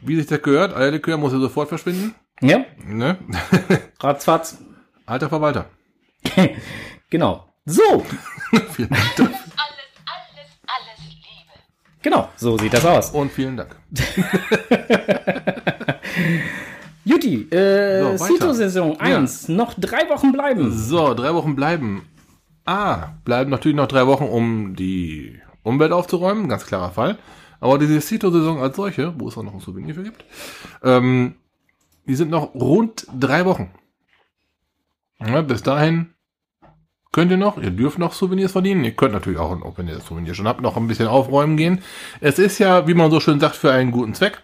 [0.00, 2.14] Wie sich das gehört, Eierlikör muss er sofort verschwinden.
[2.40, 2.64] Ja.
[2.84, 3.18] Ne?
[4.00, 4.58] Ratzfatz.
[5.06, 5.66] Alter Verwalter.
[7.10, 7.46] genau.
[7.64, 7.82] So.
[8.72, 9.18] vielen Dank.
[9.18, 11.52] Alles, alles, alles Liebe.
[12.02, 13.10] Genau, so sieht das aus.
[13.10, 13.76] Und vielen Dank.
[17.04, 19.54] Juti, äh, so, Cito-Saison 1, ja.
[19.54, 20.72] noch drei Wochen bleiben.
[20.72, 22.08] So, drei Wochen bleiben.
[22.66, 27.18] Ah, bleiben natürlich noch drei Wochen, um die Umwelt aufzuräumen, ganz klarer Fall.
[27.60, 30.24] Aber diese Cito-Saison als solche, wo es auch noch ein Souvenir für gibt,
[30.82, 31.34] ähm,
[32.06, 33.70] die sind noch rund drei Wochen.
[35.18, 36.14] Ja, bis dahin
[37.10, 38.84] könnt ihr noch, ihr dürft noch Souvenirs verdienen.
[38.84, 41.56] Ihr könnt natürlich auch, auch wenn ihr das Souvenir schon habt, noch ein bisschen aufräumen
[41.56, 41.82] gehen.
[42.20, 44.42] Es ist ja, wie man so schön sagt, für einen guten Zweck.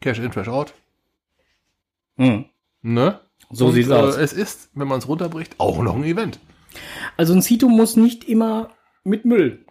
[0.00, 0.74] Cash in, Cash out.
[2.16, 2.46] Hm.
[2.82, 3.20] Ne?
[3.50, 4.16] So Und, sieht's äh, aus.
[4.16, 6.40] Es ist, wenn man es runterbricht, auch noch ein Event.
[7.16, 8.70] Also ein Cito muss nicht immer
[9.04, 9.64] mit Müll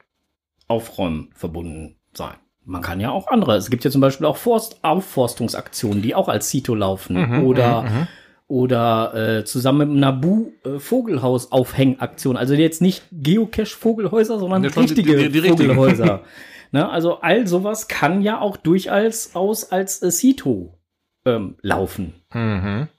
[0.74, 2.36] aufräumen verbunden sein.
[2.66, 3.56] Man kann ja auch andere.
[3.56, 7.44] Es gibt ja zum Beispiel auch Forst Aufforstungsaktionen, die auch als Cito laufen.
[7.46, 8.08] oder
[8.48, 12.38] oder äh, zusammen mit Nabu äh, Vogelhaus Aufhängaktion.
[12.38, 15.76] Also jetzt nicht Geocache Vogelhäuser, sondern Ja, die- richtige die- die richtigen.
[15.76, 16.22] Vogelhäuser.
[16.72, 16.90] ne?
[16.90, 20.78] Also all sowas kann ja auch durchaus aus als äh, Cito
[21.26, 22.14] ähm, laufen.
[22.34, 22.90] Mhm.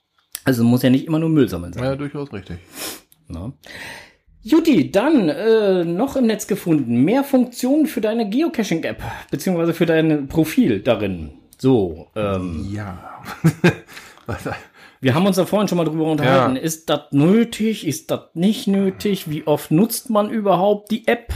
[0.43, 1.83] Also muss ja nicht immer nur Müll sammeln sein.
[1.83, 2.57] Ja, durchaus richtig.
[3.27, 3.53] Na.
[4.47, 7.03] Juti, dann äh, noch im Netz gefunden.
[7.03, 11.31] Mehr Funktionen für deine Geocaching-App, beziehungsweise für dein Profil darin.
[11.57, 13.23] So, ähm, Ja.
[15.01, 16.57] wir haben uns da vorhin schon mal drüber unterhalten.
[16.57, 16.61] Ja.
[16.61, 17.87] Ist das nötig?
[17.87, 19.31] Ist das nicht nötig?
[19.31, 21.33] Wie oft nutzt man überhaupt die App?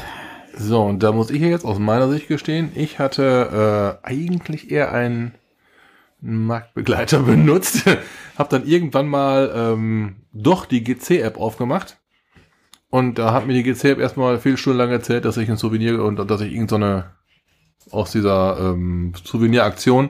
[0.55, 4.69] So, und da muss ich ja jetzt aus meiner Sicht gestehen, ich hatte äh, eigentlich
[4.69, 5.33] eher einen
[6.21, 7.87] Marktbegleiter benutzt,
[8.37, 11.98] habe dann irgendwann mal ähm, doch die GC-App aufgemacht
[12.89, 16.03] und da hat mir die GC-App erstmal viele Stunden lang erzählt, dass ich ein Souvenir
[16.03, 17.11] und, und dass ich irgendeine
[17.91, 20.09] aus dieser ähm, Souvenir-Aktion,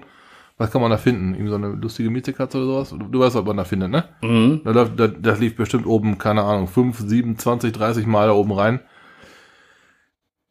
[0.58, 1.34] was kann man da finden?
[1.34, 2.90] Irgendwie so eine lustige Miezekatze oder sowas?
[2.90, 4.06] Du, du weißt, was man da findet, ne?
[4.22, 4.62] Mhm.
[4.66, 8.52] Da, da, das lief bestimmt oben, keine Ahnung, 5, 7, 20, 30 Mal da oben
[8.52, 8.80] rein.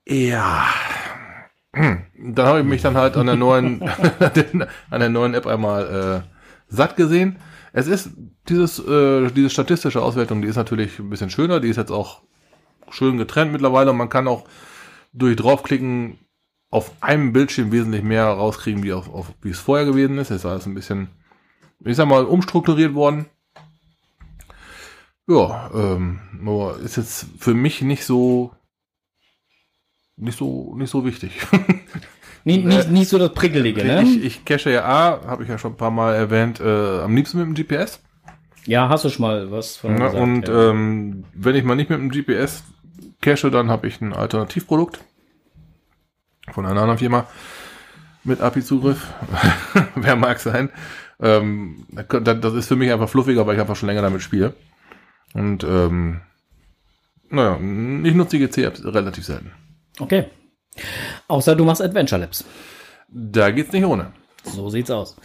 [0.07, 0.67] Ja.
[1.73, 3.83] Dann habe ich mich dann halt an der neuen,
[4.91, 7.38] an der neuen App einmal äh, satt gesehen.
[7.72, 8.11] Es ist
[8.48, 11.61] dieses, äh, diese statistische Auswertung, die ist natürlich ein bisschen schöner.
[11.61, 12.22] Die ist jetzt auch
[12.90, 13.90] schön getrennt mittlerweile.
[13.90, 14.44] Und man kann auch
[15.12, 16.18] durch draufklicken
[16.70, 20.31] auf einem Bildschirm wesentlich mehr rauskriegen, wie, auf, auf, wie es vorher gewesen ist.
[20.31, 21.09] Es ist alles ein bisschen,
[21.85, 23.26] ich sag mal, umstrukturiert worden.
[25.26, 28.52] Ja, ähm, aber ist jetzt für mich nicht so
[30.16, 31.46] nicht so nicht so wichtig.
[32.44, 34.03] Nicht, nicht, nicht so das Prickelige, ne?
[34.03, 37.14] Ich, ich cache ja A, habe ich ja schon ein paar Mal erwähnt, äh, am
[37.14, 38.01] liebsten mit dem GPS.
[38.66, 40.70] ja, hast du schon mal was von Ja, gesagt, und ja.
[40.70, 42.64] ähm, wenn ich mal nicht mit dem GPS
[43.20, 45.01] cache, dann habe ich ein Alternativprodukt
[46.53, 47.27] von einer anderen Firma
[48.24, 49.07] mit API-Zugriff.
[49.94, 50.70] Wer mag sein.
[51.20, 54.55] Ähm, das das ist für mich einfach fluffiger, weil ich einfach schon länger damit spiele.
[55.35, 56.20] Und ähm,
[57.31, 59.53] naja, ich nutze die GC-Apps relativ selten.
[59.98, 60.27] Okay.
[61.29, 62.45] Außer du machst Adventure Labs.
[63.11, 64.12] Da geht's nicht ohne.
[64.45, 65.17] So sieht's aus.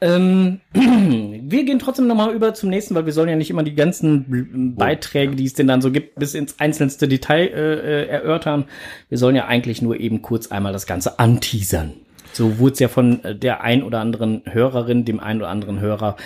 [0.00, 3.74] Ähm, wir gehen trotzdem nochmal über zum nächsten, weil wir sollen ja nicht immer die
[3.74, 8.06] ganzen Bl- Beiträge, die es denn dann so gibt, bis ins einzelnste Detail äh, äh,
[8.06, 8.66] erörtern.
[9.08, 11.94] Wir sollen ja eigentlich nur eben kurz einmal das Ganze anteasern.
[12.32, 15.80] So wurde es ja von äh, der ein oder anderen Hörerin, dem ein oder anderen
[15.80, 16.16] Hörer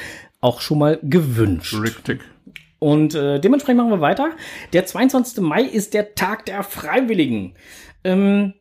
[0.41, 1.77] auch schon mal gewünscht.
[1.81, 2.23] Richtig.
[2.81, 4.31] Und äh, dementsprechend machen wir weiter.
[4.73, 5.43] Der 22.
[5.43, 7.55] Mai ist der Tag der Freiwilligen.
[8.05, 8.55] Ähm,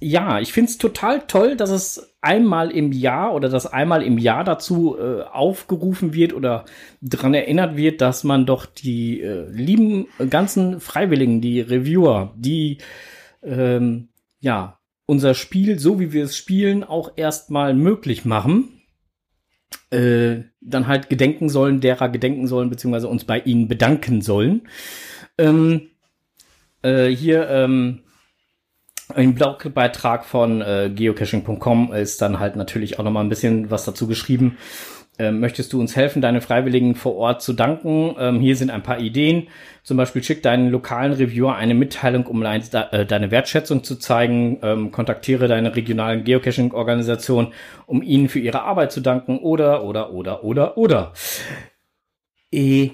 [0.00, 4.44] ja, ich find's total toll, dass es einmal im Jahr oder dass einmal im Jahr
[4.44, 6.64] dazu äh, aufgerufen wird oder
[7.00, 12.78] dran erinnert wird, dass man doch die äh, lieben äh, ganzen Freiwilligen, die Reviewer, die
[13.42, 14.08] ähm,
[14.40, 18.82] ja unser Spiel, so wie wir es spielen, auch erstmal möglich machen
[19.90, 24.62] äh, dann halt gedenken sollen, derer gedenken sollen, beziehungsweise uns bei ihnen bedanken sollen.
[25.38, 25.90] Ähm,
[26.82, 28.00] äh, hier ähm,
[29.16, 33.84] im Blogbeitrag von äh, geocaching.com ist dann halt natürlich auch noch mal ein bisschen was
[33.84, 34.56] dazu geschrieben.
[35.18, 38.16] Ähm, möchtest du uns helfen, deine Freiwilligen vor Ort zu danken?
[38.18, 39.48] Ähm, hier sind ein paar Ideen.
[39.82, 44.58] Zum Beispiel schick deinen lokalen Reviewer eine Mitteilung, um dein, äh, deine Wertschätzung zu zeigen.
[44.62, 47.52] Ähm, kontaktiere deine regionalen Geocaching-Organisationen,
[47.86, 49.38] um ihnen für ihre Arbeit zu danken.
[49.38, 51.12] Oder, oder, oder, oder, oder.
[52.50, 52.90] Eh.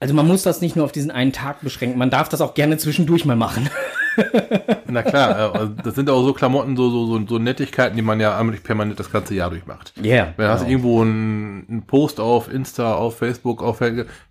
[0.00, 1.98] Also man muss das nicht nur auf diesen einen Tag beschränken.
[1.98, 3.70] Man darf das auch gerne zwischendurch mal machen.
[4.86, 8.20] Na klar, also das sind auch so Klamotten, so, so, so, so Nettigkeiten, die man
[8.20, 9.92] ja eigentlich permanent das ganze Jahr durchmacht.
[9.96, 10.02] Ja.
[10.02, 13.80] Yeah, Wenn du hast irgendwo einen, einen Post auf Insta, auf Facebook, auf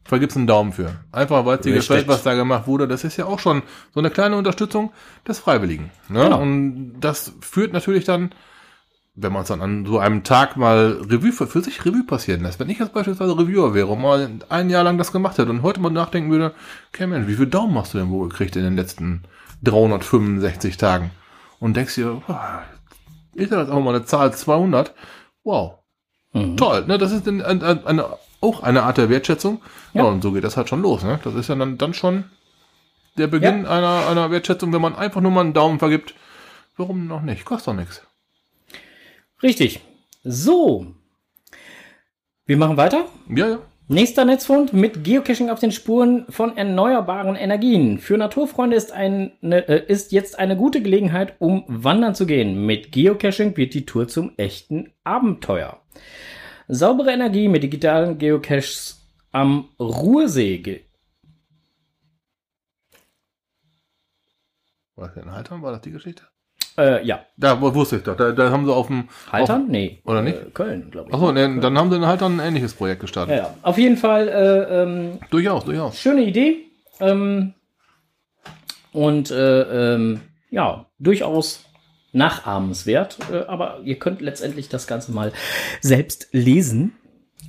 [0.10, 0.92] vergibst einen Daumen für.
[1.12, 2.88] Einfach weil es dir gefällt, was da gemacht wurde.
[2.88, 3.62] Das ist ja auch schon
[3.94, 4.92] so eine kleine Unterstützung
[5.28, 5.92] des Freiwilligen.
[6.10, 6.24] Ne?
[6.24, 6.42] Genau.
[6.42, 8.32] Und das führt natürlich dann,
[9.16, 12.42] wenn man es dann an so einem Tag mal Revue für, für sich Revue passieren
[12.42, 12.60] lässt.
[12.60, 15.62] Wenn ich jetzt beispielsweise Reviewer wäre und mal ein Jahr lang das gemacht hätte und
[15.62, 16.54] heute mal nachdenken würde,
[16.94, 19.24] okay Mensch, wie viel Daumen hast du denn wohl gekriegt in den letzten
[19.64, 21.12] 365 Tagen?
[21.60, 22.22] Und denkst dir,
[23.34, 24.94] ist ja jetzt auch mal eine Zahl 200.
[25.44, 25.76] Wow,
[26.32, 26.58] Mhm.
[26.58, 26.98] toll, ne?
[27.00, 28.06] Das ist ein, ein, ein, eine,
[28.40, 29.62] auch eine Art der Wertschätzung.
[29.94, 30.04] Ja.
[30.04, 30.10] Ja.
[30.10, 31.20] und so geht das halt schon los, ne?
[31.24, 32.26] Das ist ja dann, dann schon
[33.18, 36.14] der Beginn einer, einer Wertschätzung, wenn man einfach nur mal einen Daumen vergibt,
[36.78, 37.46] warum noch nicht?
[37.46, 38.04] Kostet doch nichts.
[39.42, 39.82] Richtig.
[40.24, 40.94] So.
[42.46, 43.06] Wir machen weiter.
[43.28, 43.60] Ja, ja.
[43.92, 47.98] Nächster Netzfund mit Geocaching auf den Spuren von erneuerbaren Energien.
[47.98, 52.68] Für Naturfreunde ist, ein, ne, äh, ist jetzt eine gute Gelegenheit, um wandern zu gehen.
[52.68, 55.82] Mit Geocaching wird die Tour zum echten Abenteuer.
[56.68, 60.86] Saubere Energie mit digitalen Geocaches am Ruhrsee.
[64.96, 65.64] War das in Haltern?
[65.64, 66.28] War das die Geschichte?
[66.80, 67.26] Äh, ja.
[67.38, 68.16] Da wusste ich doch.
[68.16, 69.10] Da, da haben sie auf dem.
[69.32, 69.64] Haltern?
[69.64, 70.02] Auf, Nee.
[70.06, 70.38] Oder nicht?
[70.38, 71.14] Äh, Köln, glaube ich.
[71.16, 73.38] achso, ne, dann haben sie in Haltern ein ähnliches Projekt Ja, gestartet.
[73.38, 73.54] ja.
[73.62, 75.98] Auf jeden Fall äh, ähm, Durchaus, durchaus.
[76.00, 76.66] schöne Idee.
[77.00, 77.54] Ähm,
[78.92, 81.66] und äh, ähm, ja, durchaus
[82.12, 83.18] nachahmenswert.
[83.32, 85.32] Äh, aber ihr könnt letztendlich das Ganze mal
[85.82, 86.94] selbst lesen.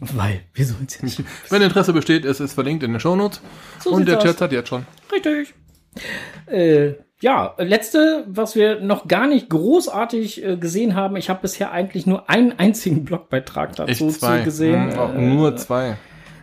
[0.00, 1.22] Weil wir sollen es ja nicht.
[1.50, 3.40] Wenn Interesse besteht, ist es verlinkt in den Shownotes.
[3.80, 4.18] So Und der.
[4.18, 4.86] Chat hat jetzt schon.
[5.12, 5.54] Richtig.
[6.46, 11.16] Äh, ja, letzte, was wir noch gar nicht großartig äh, gesehen haben.
[11.16, 14.06] Ich habe bisher eigentlich nur einen einzigen Blogbeitrag dazu
[14.44, 14.92] gesehen.
[14.92, 15.96] Hm, auch Äh, nur zwei.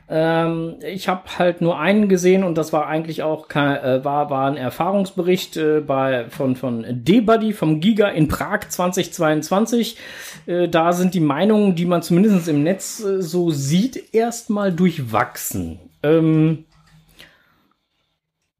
[0.10, 4.30] Ähm, ich habe halt nur einen gesehen und das war eigentlich auch kein, äh, war,
[4.30, 9.98] war ein Erfahrungsbericht äh, bei, von, von D-Buddy vom Giga in Prag 2022.
[10.46, 15.80] Äh, da sind die Meinungen, die man zumindest im Netz äh, so sieht, erstmal durchwachsen.
[16.04, 16.66] Ähm,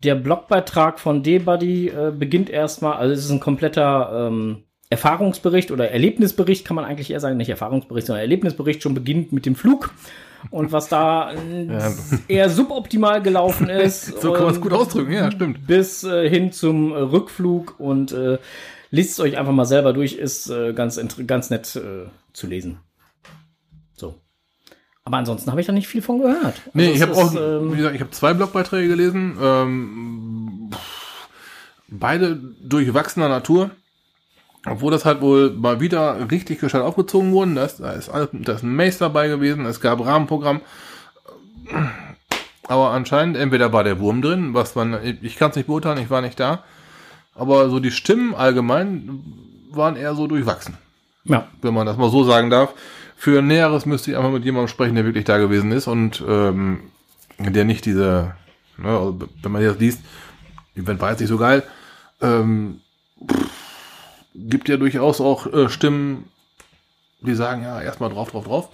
[0.04, 5.92] der Blogbeitrag von D-Buddy äh, beginnt erstmal, also es ist ein kompletter ähm, Erfahrungsbericht oder
[5.92, 9.92] Erlebnisbericht, kann man eigentlich eher sagen, nicht Erfahrungsbericht, sondern Erlebnisbericht schon beginnt mit dem Flug
[10.52, 11.92] und was da äh, Ja.
[12.28, 14.06] eher suboptimal gelaufen ist.
[14.22, 15.68] So kann man es und gut ausdrücken, ja, stimmt.
[15.68, 18.38] Bis äh, hin zum äh, Rückflug und äh,
[18.92, 22.80] liest es euch einfach mal selber durch, ist äh, ganz, ganz nett äh, zu lesen.
[25.08, 26.62] Aber ansonsten habe ich da nicht viel von gehört.
[26.74, 29.38] Nee, Also ich es habe auch, ähm, wie gesagt, ich habe zwei Blogbeiträge gelesen.
[29.42, 30.70] Ähm,
[31.88, 33.72] beide durchwachsener Natur.
[34.66, 37.56] Obwohl das halt wohl mal wieder richtig gescheit aufgezogen wurden.
[37.56, 40.60] Da ist, da ist, da ist ein Mace dabei gewesen, es gab Rahmenprogramm.
[42.68, 46.10] Aber anscheinend, entweder war der Wurm drin, was man, ich kann es nicht beurteilen, ich
[46.10, 46.66] war nicht da.
[47.34, 49.24] Aber so die Stimmen allgemein
[49.72, 50.78] waren eher so durchwachsen
[51.28, 51.48] ja.
[51.62, 52.74] wenn man das mal so sagen darf.
[53.20, 56.82] Für Näheres müsste ich einfach mit jemandem sprechen, der wirklich da gewesen ist und ähm,
[57.40, 58.36] der nicht diese,
[58.78, 60.02] ne, also wenn man das liest,
[60.76, 61.64] Event war jetzt nicht so geil,
[62.22, 62.80] ähm,
[63.28, 63.50] pff,
[64.36, 66.26] gibt ja durchaus auch äh, Stimmen,
[67.22, 68.70] die sagen, ja, erstmal drauf, drauf, drauf.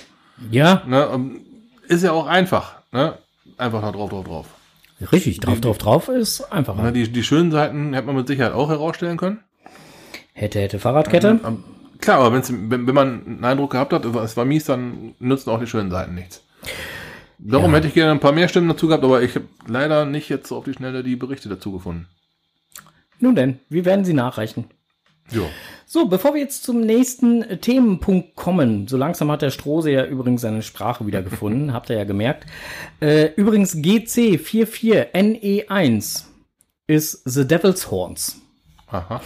[0.52, 1.41] Ja, Ne, ähm,
[1.88, 3.18] ist ja auch einfach, ne?
[3.58, 4.46] Einfach da drauf, drauf, drauf.
[5.12, 5.39] richtig.
[5.39, 6.82] Drauf, drauf, drauf ist einfacher.
[6.84, 9.39] Ne, die, die schönen Seiten hätte man mit Sicherheit auch herausstellen können.
[10.34, 11.39] Hätte, hätte Fahrradkette.
[11.46, 11.64] Ähm,
[12.04, 15.60] Klar, aber wenn, wenn man einen Eindruck gehabt hat, es war mies, dann nützen auch
[15.60, 16.43] die schönen Seiten nichts.
[17.39, 17.78] Darum Ja.
[17.78, 20.49] hätte ich gerne ein paar mehr Stimmen dazu gehabt, aber ich habe leider nicht jetzt
[20.49, 22.08] so auf die Schnelle die Berichte dazu gefunden.
[23.20, 24.66] Nun denn, wir werden sie nachreichen.
[25.32, 25.43] Ja.
[25.86, 30.41] So, bevor wir jetzt zum nächsten Themenpunkt kommen, so langsam hat der Strose ja übrigens
[30.41, 32.45] seine Sprache wieder gefunden, habt ihr ja gemerkt.
[32.99, 36.24] Äh, übrigens GC44NE1
[36.88, 38.41] E ist The Devil's Horns.
[38.88, 39.22] Aha.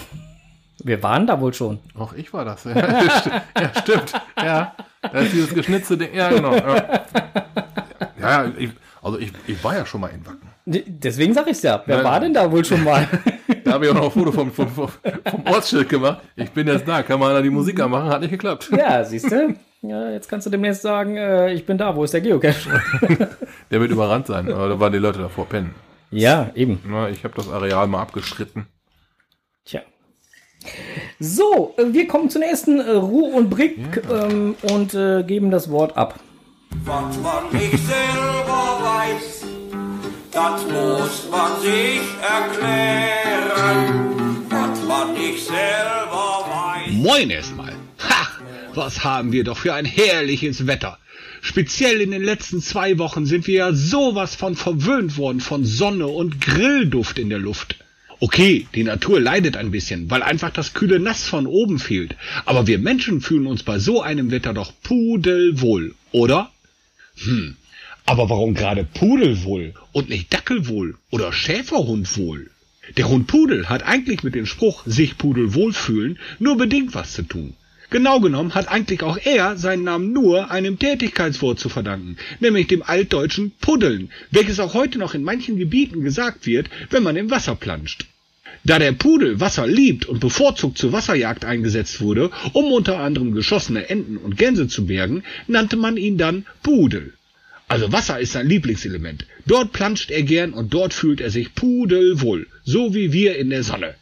[0.83, 1.79] Wir waren da wohl schon.
[1.97, 2.63] Auch ich war das.
[2.65, 4.13] Ja, ja stimmt.
[4.37, 4.75] Ja.
[5.01, 6.13] Das ist dieses geschnitzte Ding.
[6.13, 6.53] Ja, genau.
[6.55, 6.99] Ja,
[8.19, 8.69] ja ich,
[9.01, 10.49] also ich, ich war ja schon mal in Wacken.
[10.65, 11.81] Deswegen sag ich's ja.
[11.85, 12.05] Wer Nein.
[12.05, 13.07] war denn da wohl schon mal?
[13.63, 16.21] Da habe ich auch noch ein Foto vom, vom, vom, vom Ortsschild gemacht.
[16.37, 18.69] Ich bin jetzt da, kann man da die Musik anmachen, hat nicht geklappt.
[18.71, 19.55] ja, siehst du?
[19.81, 22.81] Ja, jetzt kannst du demnächst sagen, äh, ich bin da, wo ist der Geocache?
[23.71, 25.75] Der wird überrannt sein, aber da waren die Leute davor pennen.
[26.11, 26.81] ja, eben.
[26.85, 28.67] Na, ich habe das Areal mal abgeschritten.
[29.65, 29.81] Tja.
[31.19, 33.77] So, äh, wir kommen zur nächsten äh, Ruhe und Brick
[34.11, 36.19] ähm, und äh, geben das Wort ab.
[36.83, 39.45] Was man nicht selber weiß,
[40.31, 43.65] das muss man sich erklären.
[44.49, 46.93] Was man nicht selber weiß.
[46.93, 47.73] Moin erstmal.
[47.99, 48.27] Ha!
[48.75, 50.99] Was haben wir doch für ein herrliches Wetter.
[51.41, 56.07] Speziell in den letzten zwei Wochen sind wir ja sowas von verwöhnt worden von Sonne
[56.07, 57.77] und Grillduft in der Luft.
[58.19, 62.15] Okay, die Natur leidet ein bisschen, weil einfach das kühle Nass von oben fehlt.
[62.45, 66.51] Aber wir Menschen fühlen uns bei so einem Wetter doch pudelwohl, oder?
[67.17, 67.57] Hm.
[68.05, 72.49] Aber warum gerade Pudelwohl und nicht Dackelwohl oder Schäferhundwohl?
[72.95, 77.23] Der Hund Pudel hat eigentlich mit dem Spruch sich pudelwohl fühlen nur bedingt was zu
[77.23, 77.53] tun.
[77.89, 82.83] Genau genommen hat eigentlich auch er seinen Namen nur einem Tätigkeitswort zu verdanken, nämlich dem
[82.83, 87.55] altdeutschen Puddeln, welches auch heute noch in manchen Gebieten gesagt wird, wenn man im Wasser
[87.55, 88.05] planscht.
[88.65, 93.89] Da der Pudel Wasser liebt und bevorzugt zur Wasserjagd eingesetzt wurde, um unter anderem geschossene
[93.89, 97.13] Enten und Gänse zu bergen, nannte man ihn dann Pudel.
[97.69, 99.25] Also Wasser ist sein Lieblingselement.
[99.45, 103.63] Dort planscht er gern und dort fühlt er sich pudelwohl, so wie wir in der
[103.63, 103.95] Sonne.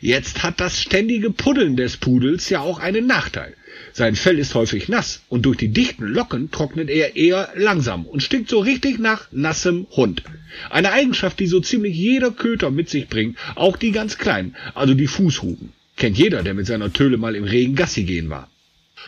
[0.00, 3.54] Jetzt hat das ständige Puddeln des Pudels ja auch einen Nachteil.
[3.92, 8.22] Sein Fell ist häufig nass und durch die dichten Locken trocknet er eher langsam und
[8.22, 10.22] stinkt so richtig nach nassem Hund.
[10.68, 14.94] Eine Eigenschaft, die so ziemlich jeder Köter mit sich bringt, auch die ganz kleinen, also
[14.94, 15.72] die Fußhuben.
[15.96, 18.50] Kennt jeder, der mit seiner Töle mal im Regen Gassi gehen war.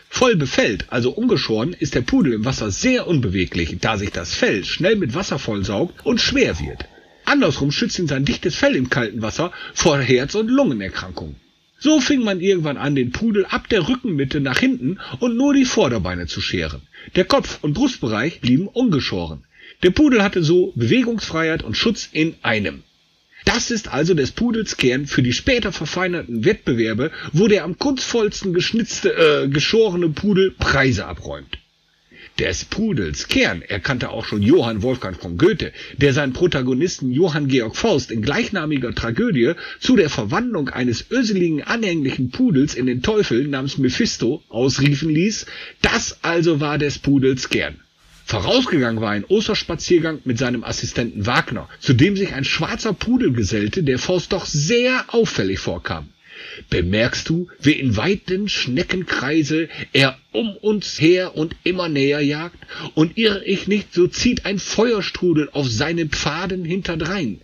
[0.08, 4.64] Voll befällt, also ungeschoren, ist der Pudel im Wasser sehr unbeweglich, da sich das Fell
[4.64, 6.84] schnell mit Wasser vollsaugt und schwer wird.
[7.26, 11.36] Andersrum schützt ihn sein dichtes Fell im kalten Wasser vor Herz- und Lungenerkrankungen.
[11.78, 15.66] So fing man irgendwann an, den Pudel ab der Rückenmitte nach hinten und nur die
[15.66, 16.80] Vorderbeine zu scheren.
[17.16, 19.44] Der Kopf- und Brustbereich blieben ungeschoren.
[19.82, 22.82] Der Pudel hatte so Bewegungsfreiheit und Schutz in einem.
[23.44, 28.54] Das ist also des Pudels Kern für die später verfeinerten Wettbewerbe, wo der am kunstvollsten
[28.54, 31.58] geschnitzte, äh, geschorene Pudel Preise abräumt.
[32.38, 37.76] Des Pudels Kern erkannte auch schon Johann Wolfgang von Goethe, der seinen Protagonisten Johann Georg
[37.76, 43.78] Faust in gleichnamiger Tragödie zu der Verwandlung eines öseligen anhänglichen Pudels in den Teufel namens
[43.78, 45.46] Mephisto ausriefen ließ.
[45.80, 47.80] Das also war des Pudels Kern.
[48.26, 53.82] Vorausgegangen war ein Osterspaziergang mit seinem Assistenten Wagner, zu dem sich ein schwarzer Pudel gesellte,
[53.82, 56.08] der Faust doch sehr auffällig vorkam.
[56.70, 62.58] Bemerkst du, wie in weiten Schneckenkreise er um uns her und immer näher jagt?
[62.94, 67.40] Und irr ich nicht, so zieht ein Feuerstrudel auf seine Pfaden hinterdrein.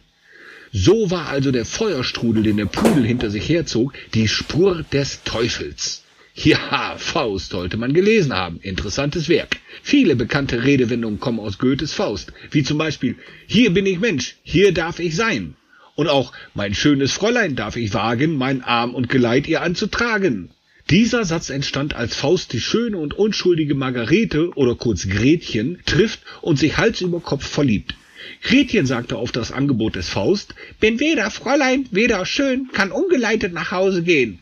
[0.73, 6.03] So war also der Feuerstrudel, den der Pudel hinter sich herzog, die Spur des Teufels.
[6.35, 8.59] Ja, Faust sollte man gelesen haben.
[8.63, 9.59] Interessantes Werk.
[9.83, 14.73] Viele bekannte Redewendungen kommen aus Goethes Faust, wie zum Beispiel Hier bin ich Mensch, hier
[14.73, 15.57] darf ich sein.
[15.95, 20.51] Und auch Mein schönes Fräulein darf ich wagen, mein Arm und Geleit ihr anzutragen.
[20.91, 26.59] Dieser Satz entstand, als Faust die schöne und unschuldige Margarete oder kurz Gretchen trifft und
[26.59, 27.95] sich Hals über Kopf verliebt.
[28.43, 33.71] Gretchen sagte auf das Angebot des Faust, bin weder Fräulein, weder schön, kann ungeleitet nach
[33.71, 34.39] Hause gehen.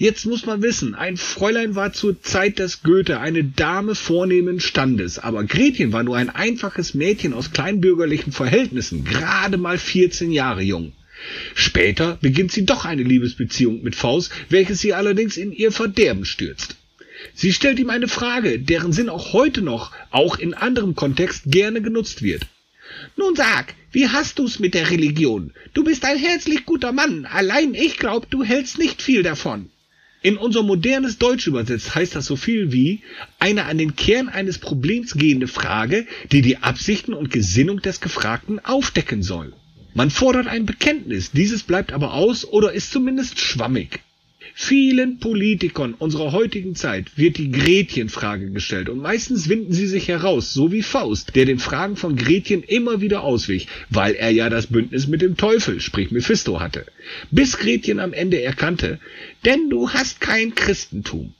[0.00, 5.18] Jetzt muss man wissen, ein Fräulein war zur Zeit des Goethe eine Dame vornehmen Standes,
[5.18, 10.94] aber Gretchen war nur ein einfaches Mädchen aus kleinbürgerlichen Verhältnissen, gerade mal 14 Jahre jung.
[11.54, 16.76] Später beginnt sie doch eine Liebesbeziehung mit Faust, welches sie allerdings in ihr Verderben stürzt.
[17.34, 21.82] Sie stellt ihm eine Frage, deren Sinn auch heute noch, auch in anderem Kontext, gerne
[21.82, 22.46] genutzt wird.
[23.18, 25.52] Nun sag, wie hast du's mit der Religion?
[25.74, 29.68] Du bist ein herzlich guter Mann, allein ich glaub, du hältst nicht viel davon.
[30.22, 33.00] In unser modernes Deutsch übersetzt heißt das so viel wie
[33.38, 38.58] eine an den Kern eines Problems gehende Frage, die die Absichten und Gesinnung des Gefragten
[38.58, 39.54] aufdecken soll.
[39.94, 44.00] Man fordert ein Bekenntnis, dieses bleibt aber aus oder ist zumindest schwammig.
[44.62, 50.52] Vielen Politikern unserer heutigen Zeit wird die Gretchenfrage gestellt und meistens winden sie sich heraus,
[50.52, 54.66] so wie Faust, der den Fragen von Gretchen immer wieder auswich, weil er ja das
[54.66, 56.84] Bündnis mit dem Teufel, sprich Mephisto, hatte.
[57.30, 59.00] Bis Gretchen am Ende erkannte,
[59.46, 61.32] denn du hast kein Christentum.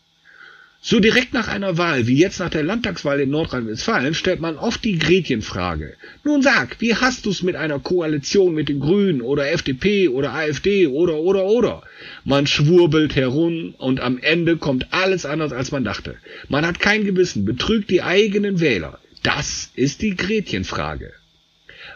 [0.83, 4.83] So direkt nach einer Wahl, wie jetzt nach der Landtagswahl in Nordrhein-Westfalen, stellt man oft
[4.83, 5.95] die Gretchenfrage.
[6.24, 10.87] Nun sag, wie hast du's mit einer Koalition mit den Grünen oder FDP oder AfD
[10.87, 11.83] oder oder oder?
[12.24, 16.16] Man schwurbelt herum und am Ende kommt alles anders als man dachte.
[16.49, 18.99] Man hat kein Gewissen, betrügt die eigenen Wähler.
[19.22, 21.12] Das ist die Gretchenfrage.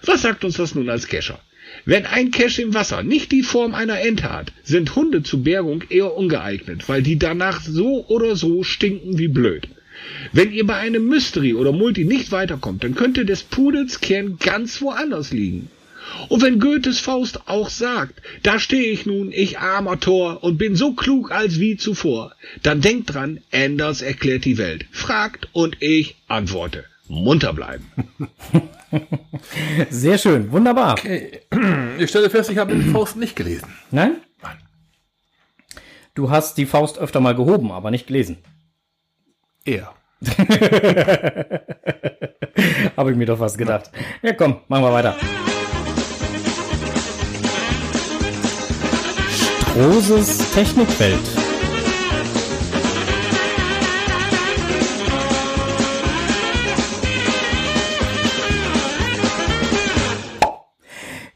[0.02, 1.40] Was sagt uns das nun als Kescher?
[1.86, 5.84] Wenn ein Cache im Wasser nicht die Form einer Ente hat, sind Hunde zur Bergung
[5.90, 9.68] eher ungeeignet, weil die danach so oder so stinken wie blöd.
[10.32, 14.80] Wenn ihr bei einem Mystery oder Multi nicht weiterkommt, dann könnte des Pudels Kern ganz
[14.80, 15.68] woanders liegen.
[16.28, 20.76] Und wenn Goethes Faust auch sagt, da stehe ich nun, ich armer Tor, und bin
[20.76, 24.86] so klug als wie zuvor, dann denkt dran, Anders erklärt die Welt.
[24.90, 26.84] Fragt und ich antworte.
[27.08, 27.90] Munter bleiben.
[29.90, 30.92] Sehr schön, wunderbar.
[30.92, 31.40] Okay.
[31.98, 33.68] Ich stelle fest, ich habe die Faust nicht gelesen.
[33.92, 34.16] Nein?
[34.42, 34.56] Nein.
[36.14, 38.38] Du hast die Faust öfter mal gehoben, aber nicht gelesen.
[39.64, 39.94] Er.
[42.96, 43.90] Habe ich mir doch was gedacht.
[44.22, 45.14] Ja, komm, machen wir weiter.
[49.70, 51.43] Strohses Technikwelt.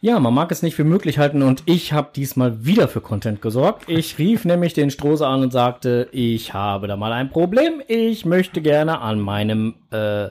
[0.00, 3.42] Ja, man mag es nicht für möglich halten und ich habe diesmal wieder für Content
[3.42, 3.88] gesorgt.
[3.88, 7.82] Ich rief nämlich den Strose an und sagte, ich habe da mal ein Problem.
[7.88, 10.28] Ich möchte gerne an meinem äh,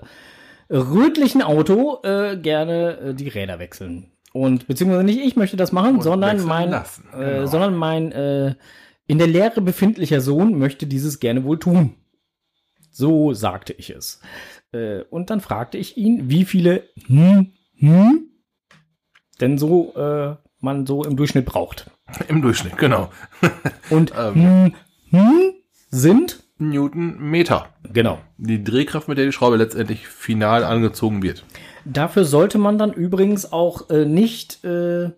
[0.70, 4.09] rötlichen Auto äh, gerne äh, die Räder wechseln.
[4.32, 7.45] Und beziehungsweise nicht ich möchte das machen, Und sondern mein, äh, genau.
[7.47, 8.55] sondern mein äh,
[9.05, 11.95] in der Lehre befindlicher Sohn möchte dieses gerne wohl tun.
[12.89, 14.22] So sagte ich es.
[14.72, 18.28] Äh, und dann fragte ich ihn, wie viele hm, hm
[19.41, 21.89] denn so äh, man so im Durchschnitt braucht.
[22.27, 23.11] Im Durchschnitt, genau.
[23.89, 24.33] Und Ähm.
[24.33, 24.75] hm,
[25.09, 25.53] hm,
[25.89, 26.43] sind?
[26.59, 27.69] Newtonmeter.
[27.93, 28.19] Genau.
[28.38, 31.45] Die Drehkraft, mit der die Schraube letztendlich final angezogen wird.
[31.85, 35.11] Dafür sollte man dann übrigens auch äh, nicht äh,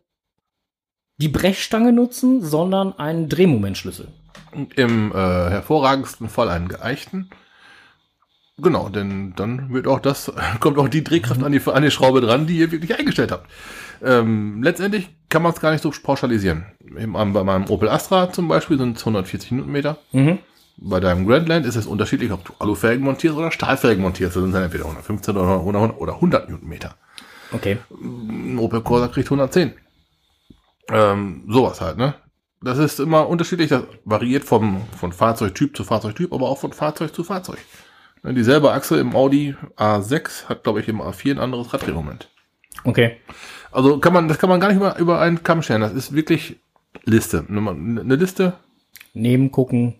[1.17, 4.09] die Brechstange nutzen, sondern einen Drehmomentschlüssel.
[4.76, 7.30] Im äh, hervorragendsten Fall einen geeichten.
[8.57, 12.22] Genau, denn dann wird auch das, kommt auch die Drehkraft an die, an die Schraube
[12.22, 13.49] dran, die ihr wirklich eingestellt habt.
[14.04, 16.66] Ähm, letztendlich kann man es gar nicht so pauschalisieren.
[16.95, 19.97] Im, bei meinem Opel Astra zum Beispiel sind es 140 Newtonmeter.
[20.12, 20.39] Mhm.
[20.78, 24.36] Bei deinem Grandland ist es unterschiedlich, ob du Alufelgen montierst oder Stahlfelgen montierst.
[24.36, 26.95] Das sind dann entweder 115 oder 100 oder 100 Newtonmeter.
[27.52, 27.78] Okay.
[27.91, 29.74] Ein Opel Corsa kriegt 110.
[30.89, 32.16] Ähm, sowas halt, ne?
[32.62, 37.14] Das ist immer unterschiedlich, das variiert vom, von Fahrzeugtyp zu Fahrzeugtyp, aber auch von Fahrzeug
[37.14, 37.60] zu Fahrzeug.
[38.24, 42.30] Ne, Dieselbe Achse im Audi A6 hat, glaube ich, im A4 ein anderes Raddrehmoment.
[42.84, 43.18] Okay.
[43.72, 45.82] Also kann man, das kann man gar nicht über, über einen Kamm scheren.
[45.82, 46.57] Das ist wirklich
[47.05, 47.45] Liste.
[47.47, 48.53] Eine eine Liste,
[49.13, 49.95] Neben gucken.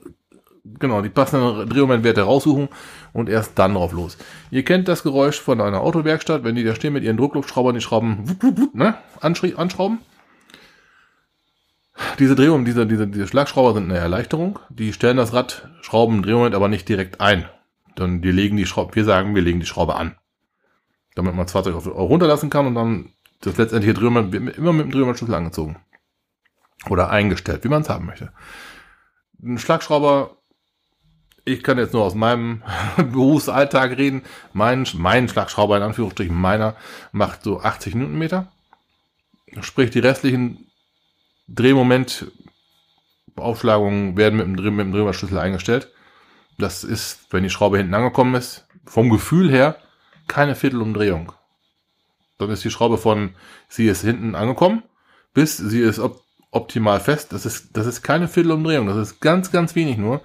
[0.64, 2.70] genau, die passenden Drehmomentwerte raussuchen
[3.14, 4.18] und erst dann drauf los.
[4.52, 7.82] Ihr kennt das Geräusch von einer Autowerkstatt, wenn die da stehen mit ihren Druckluftschraubern, die
[7.82, 10.00] Schrauben wup, wup, wup, ne, anschrauben.
[12.18, 14.60] Diese Drehung, diese, diese, diese Schlagschrauber sind eine Erleichterung.
[14.70, 17.46] Die stellen das Rad, schrauben Drehmoment aber nicht direkt ein.
[17.96, 20.16] Dann die legen die Schraube, wir sagen, wir legen die Schraube an.
[21.16, 23.10] Damit man das Fahrzeug runterlassen kann und dann
[23.42, 25.78] das letztendliche Drehmoment immer mit dem Drehmomentschlüssel angezogen.
[26.90, 28.32] Oder eingestellt, wie man es haben möchte.
[29.42, 30.38] Ein Schlagschrauber,
[31.46, 32.64] ich kann jetzt nur aus meinem
[32.98, 34.24] Berufsalltag reden.
[34.54, 36.76] Mein, mein Schlagschrauber, in Anführungsstrichen meiner,
[37.12, 38.52] macht so 80 Newtonmeter.
[39.62, 40.68] Sprich, die restlichen
[41.48, 45.92] Drehmoment-Aufschlagungen werden mit dem, Dreh- mit dem Drehmomentschlüssel eingestellt.
[46.58, 49.78] Das ist, wenn die Schraube hinten angekommen ist, vom Gefühl her
[50.28, 51.32] keine Viertelumdrehung.
[52.40, 53.36] Dann ist die Schraube von,
[53.68, 54.82] sie ist hinten angekommen,
[55.34, 57.32] bis sie ist op optimal fest.
[57.32, 58.88] Das ist, das ist keine Viertelumdrehung.
[58.88, 60.22] Das ist ganz, ganz wenig nur.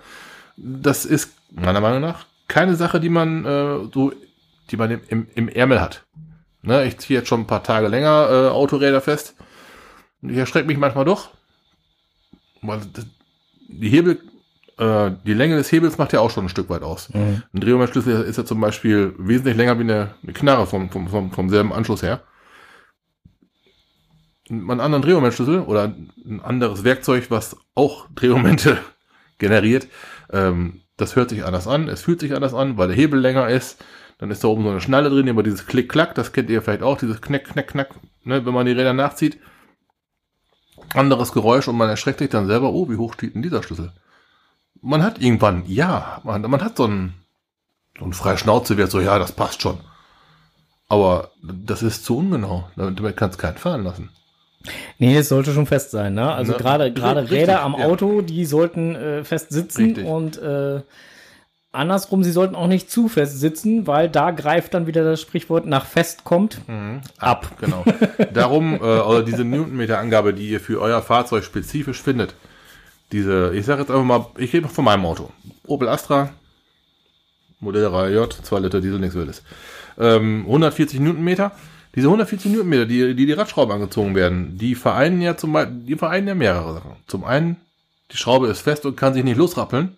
[0.56, 4.12] Das ist meiner Meinung nach keine Sache, die man äh, so,
[4.70, 6.04] die man im, im, im Ärmel hat.
[6.62, 9.34] Ne, ich ziehe jetzt schon ein paar Tage länger äh, Autoräder fest.
[10.22, 11.30] Ich erschrecke mich manchmal doch.
[12.62, 12.80] Weil
[13.68, 14.20] die Hebel,
[14.78, 17.12] äh, die Länge des Hebels macht ja auch schon ein Stück weit aus.
[17.12, 17.42] Mhm.
[17.52, 21.30] Ein Drehmomentschlüssel ist ja zum Beispiel wesentlich länger wie eine, eine Knarre vom, vom, vom,
[21.30, 22.22] vom selben Anschluss her.
[24.50, 28.78] Einen anderen Drehmomentschlüssel oder ein anderes Werkzeug, was auch Drehmomente
[29.38, 29.88] generiert,
[30.30, 33.48] ähm, das hört sich anders an, es fühlt sich anders an, weil der Hebel länger
[33.48, 33.84] ist.
[34.18, 36.82] Dann ist da oben so eine Schnalle drin, aber dieses Klick-Klack, das kennt ihr vielleicht
[36.82, 37.90] auch, dieses Knack, Knack, Knack,
[38.22, 39.38] ne, wenn man die Räder nachzieht.
[40.94, 43.92] Anderes Geräusch und man erschreckt sich dann selber, oh, wie hoch steht denn dieser Schlüssel?
[44.84, 47.14] Man hat irgendwann, ja, man, man hat so einen,
[47.98, 49.78] so einen freie Schnauzewert, so, ja, das passt schon.
[50.88, 52.68] Aber das ist zu ungenau.
[52.76, 54.10] Damit, kannst du keinen fahren lassen.
[54.98, 56.32] Nee, es sollte schon fest sein, ne?
[56.32, 57.86] Also gerade gerade Räder am ja.
[57.86, 60.06] Auto, die sollten äh, fest sitzen Richtig.
[60.06, 60.80] und äh,
[61.72, 65.66] andersrum, sie sollten auch nicht zu fest sitzen, weil da greift dann wieder das Sprichwort
[65.66, 66.60] nach fest kommt.
[67.18, 67.56] Ab.
[67.60, 67.84] Genau.
[68.32, 72.34] Darum, äh, also diese Newtonmeter-Angabe, die ihr für euer Fahrzeug spezifisch findet,
[73.12, 75.30] diese, ich sage jetzt einfach mal, ich rede von meinem Auto.
[75.66, 76.30] Opel Astra,
[77.60, 79.42] Modellreihe J, 2 Liter Diesel, nichts Wildes.
[79.98, 81.52] Ähm, 140 Newtonmeter.
[81.94, 86.28] Diese 140 Newtonmeter, die, die die Radschrauben angezogen werden, die vereinen ja zum die vereinen
[86.28, 86.96] ja mehrere Sachen.
[87.06, 87.56] Zum einen,
[88.10, 89.96] die Schraube ist fest und kann sich nicht losrappeln.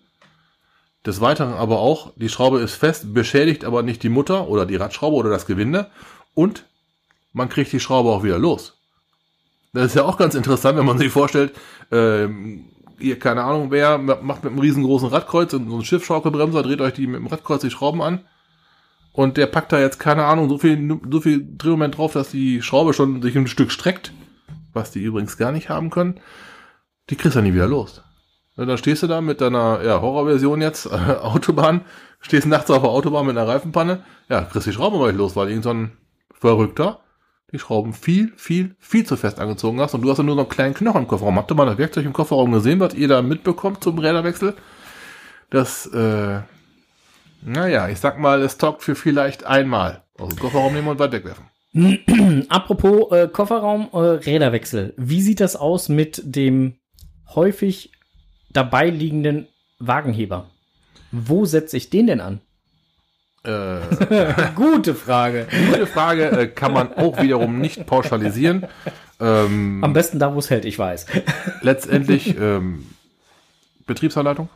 [1.05, 4.75] Des Weiteren aber auch, die Schraube ist fest, beschädigt aber nicht die Mutter oder die
[4.75, 5.89] Radschraube oder das Gewinde.
[6.33, 6.65] Und
[7.33, 8.77] man kriegt die Schraube auch wieder los.
[9.73, 11.53] Das ist ja auch ganz interessant, wenn man sich vorstellt,
[11.91, 12.65] ähm,
[12.99, 16.93] ihr, keine Ahnung wer, macht mit einem riesengroßen Radkreuz und so einen Schiffschaukelbremser, dreht euch
[16.93, 18.25] die mit dem Radkreuz die Schrauben an.
[19.11, 22.61] Und der packt da jetzt, keine Ahnung, so viel, so viel Drehmoment drauf, dass die
[22.61, 24.13] Schraube schon sich ein Stück streckt.
[24.73, 26.19] Was die übrigens gar nicht haben können.
[27.09, 28.03] Die kriegst du nie wieder los.
[28.57, 31.81] Und dann stehst du da mit deiner ja, Horrorversion jetzt, äh, Autobahn,
[32.19, 35.35] stehst nachts auf der Autobahn mit einer Reifenpanne, ja, kriegst die Schrauben aber nicht los,
[35.35, 35.97] weil irgend so ein
[36.33, 36.99] Verrückter
[37.51, 40.41] die Schrauben viel, viel, viel zu fest angezogen hast und du hast ja nur so
[40.41, 41.37] einen kleinen Knochen im Kofferraum.
[41.37, 44.53] Habt ihr mal das Werkzeug im Kofferraum gesehen, was ihr da mitbekommt zum Räderwechsel?
[45.49, 46.41] Das, äh,
[47.41, 50.03] naja, ich sag mal, es taugt für vielleicht einmal.
[50.17, 51.45] Aus dem Kofferraum nehmen und weit wegwerfen.
[52.49, 54.93] Apropos äh, Kofferraum, äh, Räderwechsel.
[54.97, 56.75] Wie sieht das aus mit dem
[57.33, 57.91] häufig
[58.51, 59.47] dabei liegenden
[59.79, 60.49] Wagenheber?
[61.11, 62.41] Wo setze ich den denn an?
[63.47, 63.79] Äh,
[64.55, 65.47] Gute Frage.
[65.71, 68.65] gute Frage, äh, kann man auch wiederum nicht pauschalisieren.
[69.19, 71.05] Ähm, Am besten da, wo es hält, ich weiß.
[71.61, 72.85] letztendlich ähm,
[73.85, 74.49] Betriebsanleitung,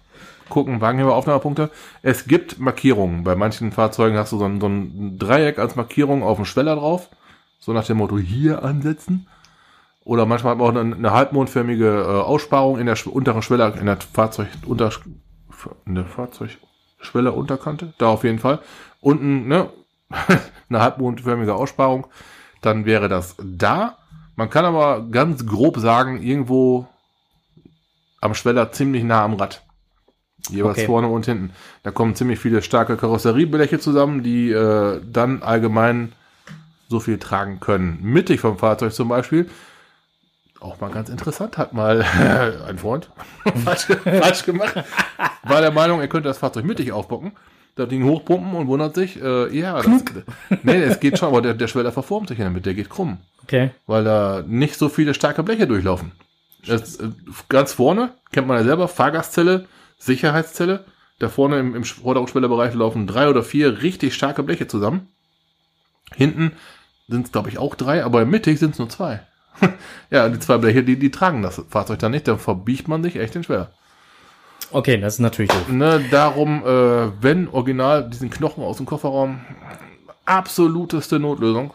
[0.50, 1.70] gucken, Wagenheber, Aufnahmepunkte.
[2.02, 3.24] Es gibt Markierungen.
[3.24, 6.76] Bei manchen Fahrzeugen hast du so ein, so ein Dreieck als Markierung auf dem Schweller
[6.76, 7.10] drauf.
[7.60, 9.28] So nach dem Motto, hier ansetzen.
[10.04, 13.86] Oder manchmal hat man auch eine, eine halbmondförmige äh, Aussparung in der unteren Schwelle, in
[13.86, 14.92] der Fahrzeug, unter,
[15.86, 16.06] in der
[17.02, 18.60] Fahrzeugschwelle Unterkante, da auf jeden Fall.
[19.02, 19.70] Unten, ne,
[20.70, 22.08] eine halbmondförmige Aussparung,
[22.62, 23.98] dann wäre das da.
[24.36, 26.88] Man kann aber ganz grob sagen, irgendwo
[28.22, 29.64] am Schweller ziemlich nah am Rad.
[30.50, 30.88] Jeweils Okay.
[30.88, 31.52] vorne und hinten.
[31.84, 36.14] Da kommen ziemlich viele starke Karosseriebleche zusammen, die äh, dann allgemein
[36.88, 38.00] so viel tragen können.
[38.02, 39.50] Mittig vom Fahrzeug zum Beispiel.
[40.62, 42.02] Auch mal ganz interessant, hat mal
[42.68, 43.10] ein Freund
[43.66, 44.76] falsch, falsch gemacht.
[45.44, 47.32] War der Meinung, er könnte das Fahrzeug mittig aufbocken,
[47.76, 50.04] das Ding hochpumpen und wundert sich, äh, ja, das,
[50.64, 53.18] nee, es geht schon, aber der, der Schweller verformt sich der Mitte, der geht krumm
[53.44, 53.72] Okay.
[53.88, 56.12] weil da nicht so viele starke Bleche durchlaufen.
[56.68, 57.10] Das, äh,
[57.50, 59.66] ganz vorne, kennt man ja selber, Fahrgastzelle,
[59.98, 60.86] Sicherheitszelle.
[61.18, 65.08] Da vorne im, im Vorderungsschwellerbereich laufen drei oder vier richtig starke Bleche zusammen.
[66.16, 66.52] Hinten
[67.08, 69.22] sind es, glaube ich, auch drei, aber mittig sind es nur zwei.
[70.10, 73.16] ja, die zwei Bleche, die, die tragen das Fahrzeug dann nicht, dann verbiegt man sich
[73.18, 73.72] echt den Schweller.
[74.72, 75.68] Okay, das ist natürlich doof.
[75.68, 79.42] Ne, darum, äh, wenn original diesen Knochen aus dem Kofferraum,
[80.26, 81.74] absoluteste Notlösung.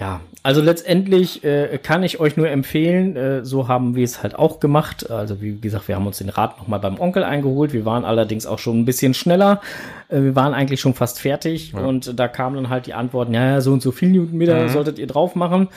[0.00, 4.34] Ja, also letztendlich äh, kann ich euch nur empfehlen, äh, so haben wir es halt
[4.34, 5.10] auch gemacht.
[5.10, 7.74] Also wie gesagt, wir haben uns den Rat nochmal beim Onkel eingeholt.
[7.74, 9.60] Wir waren allerdings auch schon ein bisschen schneller.
[10.08, 13.44] Äh, wir waren eigentlich schon fast fertig und da kamen dann halt die Antworten, ja,
[13.44, 15.68] ja, so und so viel Newtonmeter solltet ihr drauf machen.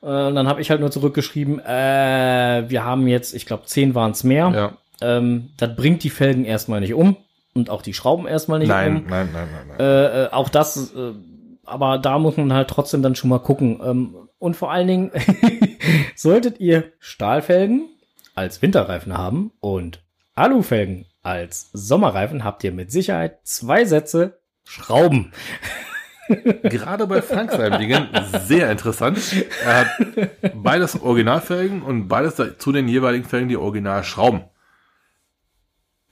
[0.00, 3.96] Äh, und dann habe ich halt nur zurückgeschrieben, äh, wir haben jetzt, ich glaube, zehn
[3.96, 4.52] waren es mehr.
[4.54, 4.72] Ja.
[5.00, 7.16] Ähm, das bringt die Felgen erstmal nicht um
[7.52, 8.76] und auch die Schrauben erstmal nicht um.
[8.76, 10.26] Nein, nein, nein, nein, nein.
[10.26, 10.92] Äh, auch das,
[11.72, 13.80] aber da muss man halt trotzdem dann schon mal gucken.
[13.84, 15.10] Ähm, und vor allen Dingen
[16.16, 17.88] solltet ihr Stahlfelgen
[18.34, 20.02] als Winterreifen haben und
[20.34, 25.32] Alufelgen als Sommerreifen, habt ihr mit Sicherheit zwei Sätze Schrauben.
[26.62, 28.08] Gerade bei Frank seinem Dingen
[28.46, 29.18] sehr interessant.
[29.64, 29.86] Er hat
[30.54, 34.44] beides Originalfelgen und beides zu den jeweiligen Felgen die Originalschrauben.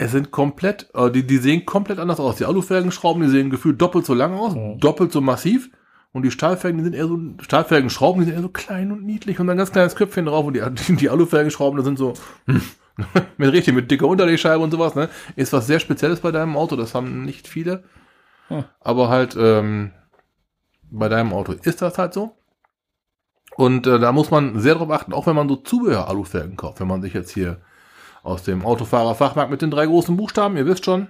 [0.03, 2.36] Es sind komplett, äh, die, die sehen komplett anders aus.
[2.36, 5.68] Die Alufelgenschrauben, die sehen gefühlt doppelt so lang aus, doppelt so massiv.
[6.12, 9.38] Und die Stahlfelgen, die sind eher so, Stahlfelgenschrauben, die sind eher so klein und niedlich
[9.38, 10.46] und ein ganz kleines Köpfchen drauf.
[10.46, 12.14] Und die, die, die Alufelgenschrauben, das sind so,
[13.36, 15.11] mit richtig, mit dicker Unterlegscheibe und sowas, ne?
[15.36, 17.84] Ist was sehr Spezielles bei deinem Auto, das haben nicht viele.
[18.48, 18.64] Hm.
[18.80, 19.90] Aber halt, ähm,
[20.90, 22.38] bei deinem Auto ist das halt so.
[23.55, 26.80] Und äh, da muss man sehr drauf achten, auch wenn man so Zubehör-Alufelgen kauft.
[26.80, 27.61] Wenn man sich jetzt hier
[28.22, 31.08] aus dem Autofahrer-Fachmarkt mit den drei großen Buchstaben, ihr wisst schon,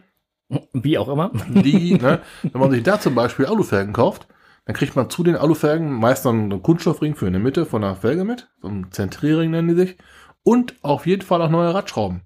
[0.72, 1.30] Wie auch immer.
[1.48, 4.26] die, ne, wenn man sich da zum Beispiel Alufelgen kauft,
[4.66, 7.82] dann kriegt man zu den Alufelgen meist dann einen Kunststoffring für in der Mitte von
[7.82, 9.96] der Felge mit, so ein Zentrierring nennen die sich,
[10.42, 12.22] und auf jeden Fall auch neue Radschrauben.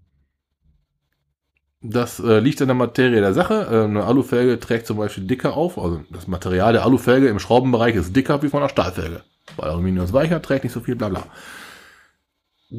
[1.87, 3.69] Das äh, liegt an der Materie der Sache.
[3.71, 7.95] Äh, eine Alufelge trägt zum Beispiel dicker auf, also das Material der Alufelge im Schraubenbereich
[7.95, 9.23] ist dicker wie von einer Stahlfelge.
[9.57, 11.25] Weil Aluminium ist weicher, trägt nicht so viel, bla bla.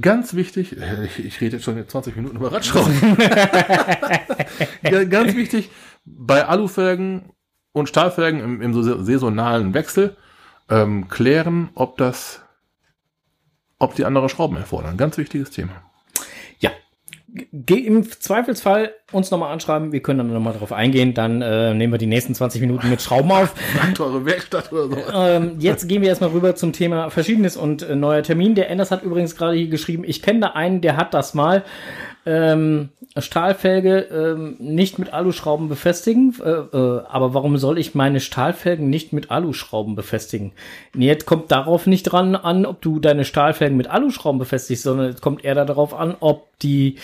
[0.02, 3.18] Ganz wichtig, äh, ich, rede jetzt schon 20 Minuten über Radschrauben.
[4.82, 5.70] ja, ganz wichtig,
[6.06, 7.32] bei Alufelgen
[7.72, 10.18] und Stahlfelgen im, im so saisonalen Wechsel
[10.70, 12.42] ähm, klären, ob das,
[13.78, 14.98] ob die andere Schrauben erfordern.
[14.98, 15.84] Ganz wichtiges Thema.
[17.52, 21.92] Geh im Zweifelsfall uns nochmal anschreiben, wir können dann nochmal drauf eingehen, dann äh, nehmen
[21.92, 23.54] wir die nächsten 20 Minuten mit Schrauben auf.
[23.76, 24.98] Sagt eure Werkstatt oder so.
[25.14, 28.56] Ähm, jetzt gehen wir erstmal rüber zum Thema Verschiedenes und äh, neuer Termin.
[28.56, 31.64] Der Enders hat übrigens gerade hier geschrieben, ich kenne da einen, der hat das mal.
[32.28, 36.34] Ähm, Stahlfelge ähm, nicht mit Aluschrauben befestigen.
[36.44, 40.52] Äh, äh, aber warum soll ich meine Stahlfelgen nicht mit Aluschrauben befestigen?
[40.96, 45.10] Nee, jetzt kommt darauf nicht dran an, ob du deine Stahlfelgen mit Aluschrauben befestigst, sondern
[45.10, 46.96] es kommt eher darauf an, ob die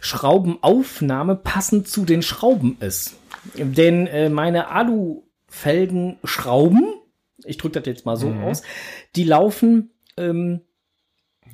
[0.00, 3.16] Schraubenaufnahme passend zu den Schrauben ist.
[3.56, 6.84] Denn äh, meine Alufelgenschrauben,
[7.44, 8.60] ich drücke das jetzt mal so aus,
[9.14, 10.60] die laufen ähm,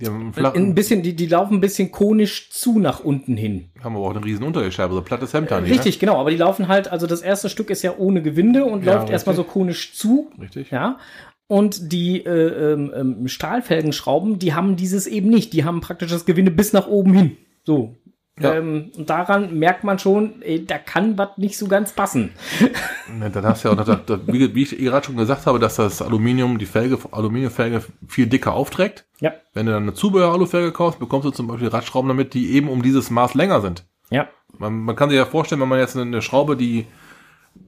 [0.01, 3.71] Die haben, einen ein bisschen, die, die laufen ein bisschen konisch zu nach unten hin.
[3.83, 5.65] haben aber auch eine riesen Unterlegscheibe, so plattes Hemd an.
[5.65, 8.85] Richtig, genau, aber die laufen halt, also das erste Stück ist ja ohne Gewinde und
[8.85, 9.53] Ja, läuft erstmal so richtig.
[9.53, 10.31] konisch zu.
[10.41, 10.71] Richtig.
[10.71, 10.99] Ja.
[11.47, 15.53] Und die äh, ähm, ähm, Stahlfelgenschrauben, die haben dieses eben nicht.
[15.53, 17.37] Die haben praktisch das Gewinde bis nach oben hin.
[17.65, 17.97] So.
[18.41, 18.55] Ja.
[18.55, 22.33] Ähm, und daran merkt man schon, ey, da kann was nicht so ganz passen.
[23.19, 26.01] Ne, Dann hast du ja auch, noch, wie, ich gerade schon gesagt habe, dass das
[26.01, 29.05] Aluminium, die Felge, Aluminiumfelge viel dicker aufträgt.
[29.21, 29.33] Ja.
[29.53, 32.83] Wenn du dann eine Zubehör-Alufelge kaufst, bekommst du zum Beispiel Radschrauben damit, die eben um
[32.83, 33.85] dieses Maß länger sind.
[34.09, 34.29] Ja.
[34.57, 36.87] Man, man kann sich ja vorstellen, wenn man jetzt eine Schraube, die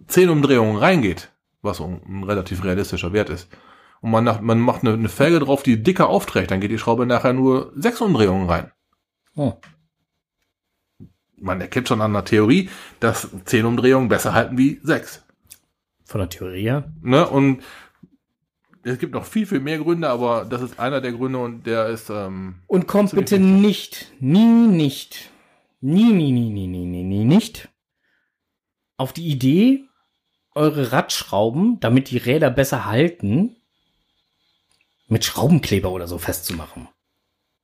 [0.07, 3.49] 10 Umdrehungen reingeht, was ein, relativ realistischer Wert ist,
[4.01, 6.79] und man, nach, man macht eine, eine Felge drauf, die dicker aufträgt, dann geht die
[6.79, 8.71] Schraube nachher nur 6 Umdrehungen rein.
[9.37, 9.55] Oh.
[11.45, 12.71] Man erkennt schon an der Theorie,
[13.01, 15.23] dass 10 Umdrehungen besser halten wie 6.
[16.07, 16.91] Von der Theorie her.
[17.03, 17.29] Ne?
[17.29, 17.63] Und
[18.83, 21.89] es gibt noch viel, viel mehr Gründe, aber das ist einer der Gründe und der
[21.89, 25.31] ist, ähm, Und kommt bitte nicht, nie nicht,
[25.83, 27.69] nie, nie, nie, nie, nie, nie, nie, nicht
[28.97, 29.85] auf die Idee,
[30.55, 33.57] eure Radschrauben, damit die Räder besser halten,
[35.09, 36.89] mit Schraubenkleber oder so festzumachen.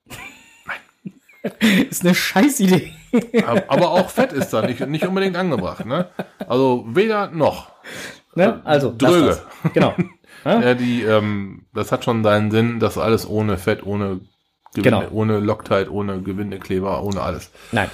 [1.88, 2.92] ist eine Scheißidee.
[3.46, 6.08] Ab- aber auch Fett ist da nicht, nicht unbedingt angebracht, ne?
[6.48, 7.70] Also weder noch.
[8.34, 8.60] Ne?
[8.64, 9.26] Also, lasst Dröge.
[9.26, 9.72] das.
[9.74, 9.94] Genau.
[10.44, 10.72] Ja?
[10.72, 14.20] Die, ähm, das hat schon seinen Sinn, das alles ohne Fett, ohne
[14.74, 15.02] Gewinde, Genau.
[15.12, 17.50] ohne Loctite, ohne Gewindekleber, ohne alles.
[17.72, 17.90] Nein.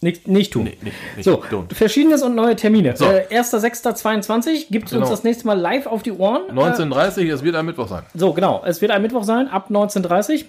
[0.00, 0.64] Nicht, nicht tun.
[0.64, 1.74] Nee, nicht, nicht, So, don't.
[1.74, 2.96] verschiedenes und neue Termine.
[2.96, 3.04] So.
[3.04, 5.10] Äh, 1.6.22 gibt es uns Genau.
[5.10, 6.42] das nächste Mal live auf die Ohren.
[6.48, 8.04] 1930, es wird ein Mittwoch sein.
[8.14, 8.62] Äh, so, genau.
[8.64, 10.46] Es wird ein Mittwoch sein, ab 19.30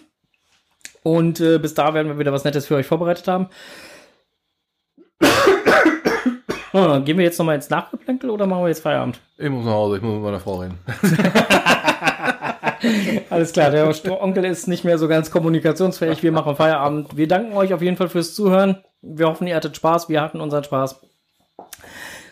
[1.04, 3.50] Und äh, bis da werden wir wieder was Nettes für euch vorbereitet haben.
[6.74, 9.20] Oh, gehen wir jetzt nochmal ins Nachgeplänkel oder machen wir jetzt Feierabend?
[9.38, 10.80] Ich muss nach Hause, ich muss mit meiner Frau reden.
[13.30, 13.90] Alles klar, der
[14.22, 16.24] Onkel ist nicht mehr so ganz kommunikationsfähig.
[16.24, 17.16] Wir machen Feierabend.
[17.16, 18.78] Wir danken euch auf jeden Fall fürs Zuhören.
[19.02, 20.10] Wir hoffen, ihr hattet Spaß.
[20.10, 21.00] Wir hatten unseren Spaß.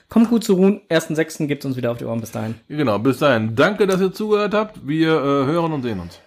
[0.09, 0.81] Kommt gut zu ruhen.
[0.89, 1.47] 1.6.
[1.47, 2.19] gibt uns wieder auf die Ohren.
[2.19, 2.55] Bis dahin.
[2.67, 3.55] Genau, bis dahin.
[3.55, 4.85] Danke, dass ihr zugehört habt.
[4.85, 6.19] Wir äh, hören und sehen uns.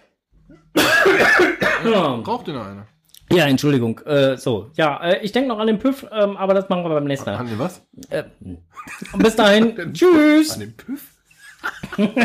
[1.91, 2.87] Braucht ihr noch eine?
[3.31, 3.99] Ja, Entschuldigung.
[4.05, 6.89] Äh, so, ja, äh, ich denke noch an den Püff, ähm, aber das machen wir
[6.89, 7.39] beim nächsten Mal.
[7.39, 7.81] Haben wir was?
[8.09, 8.23] Äh,
[9.17, 9.75] bis dahin.
[9.93, 10.51] Tschüss.
[10.51, 11.11] An den Püff?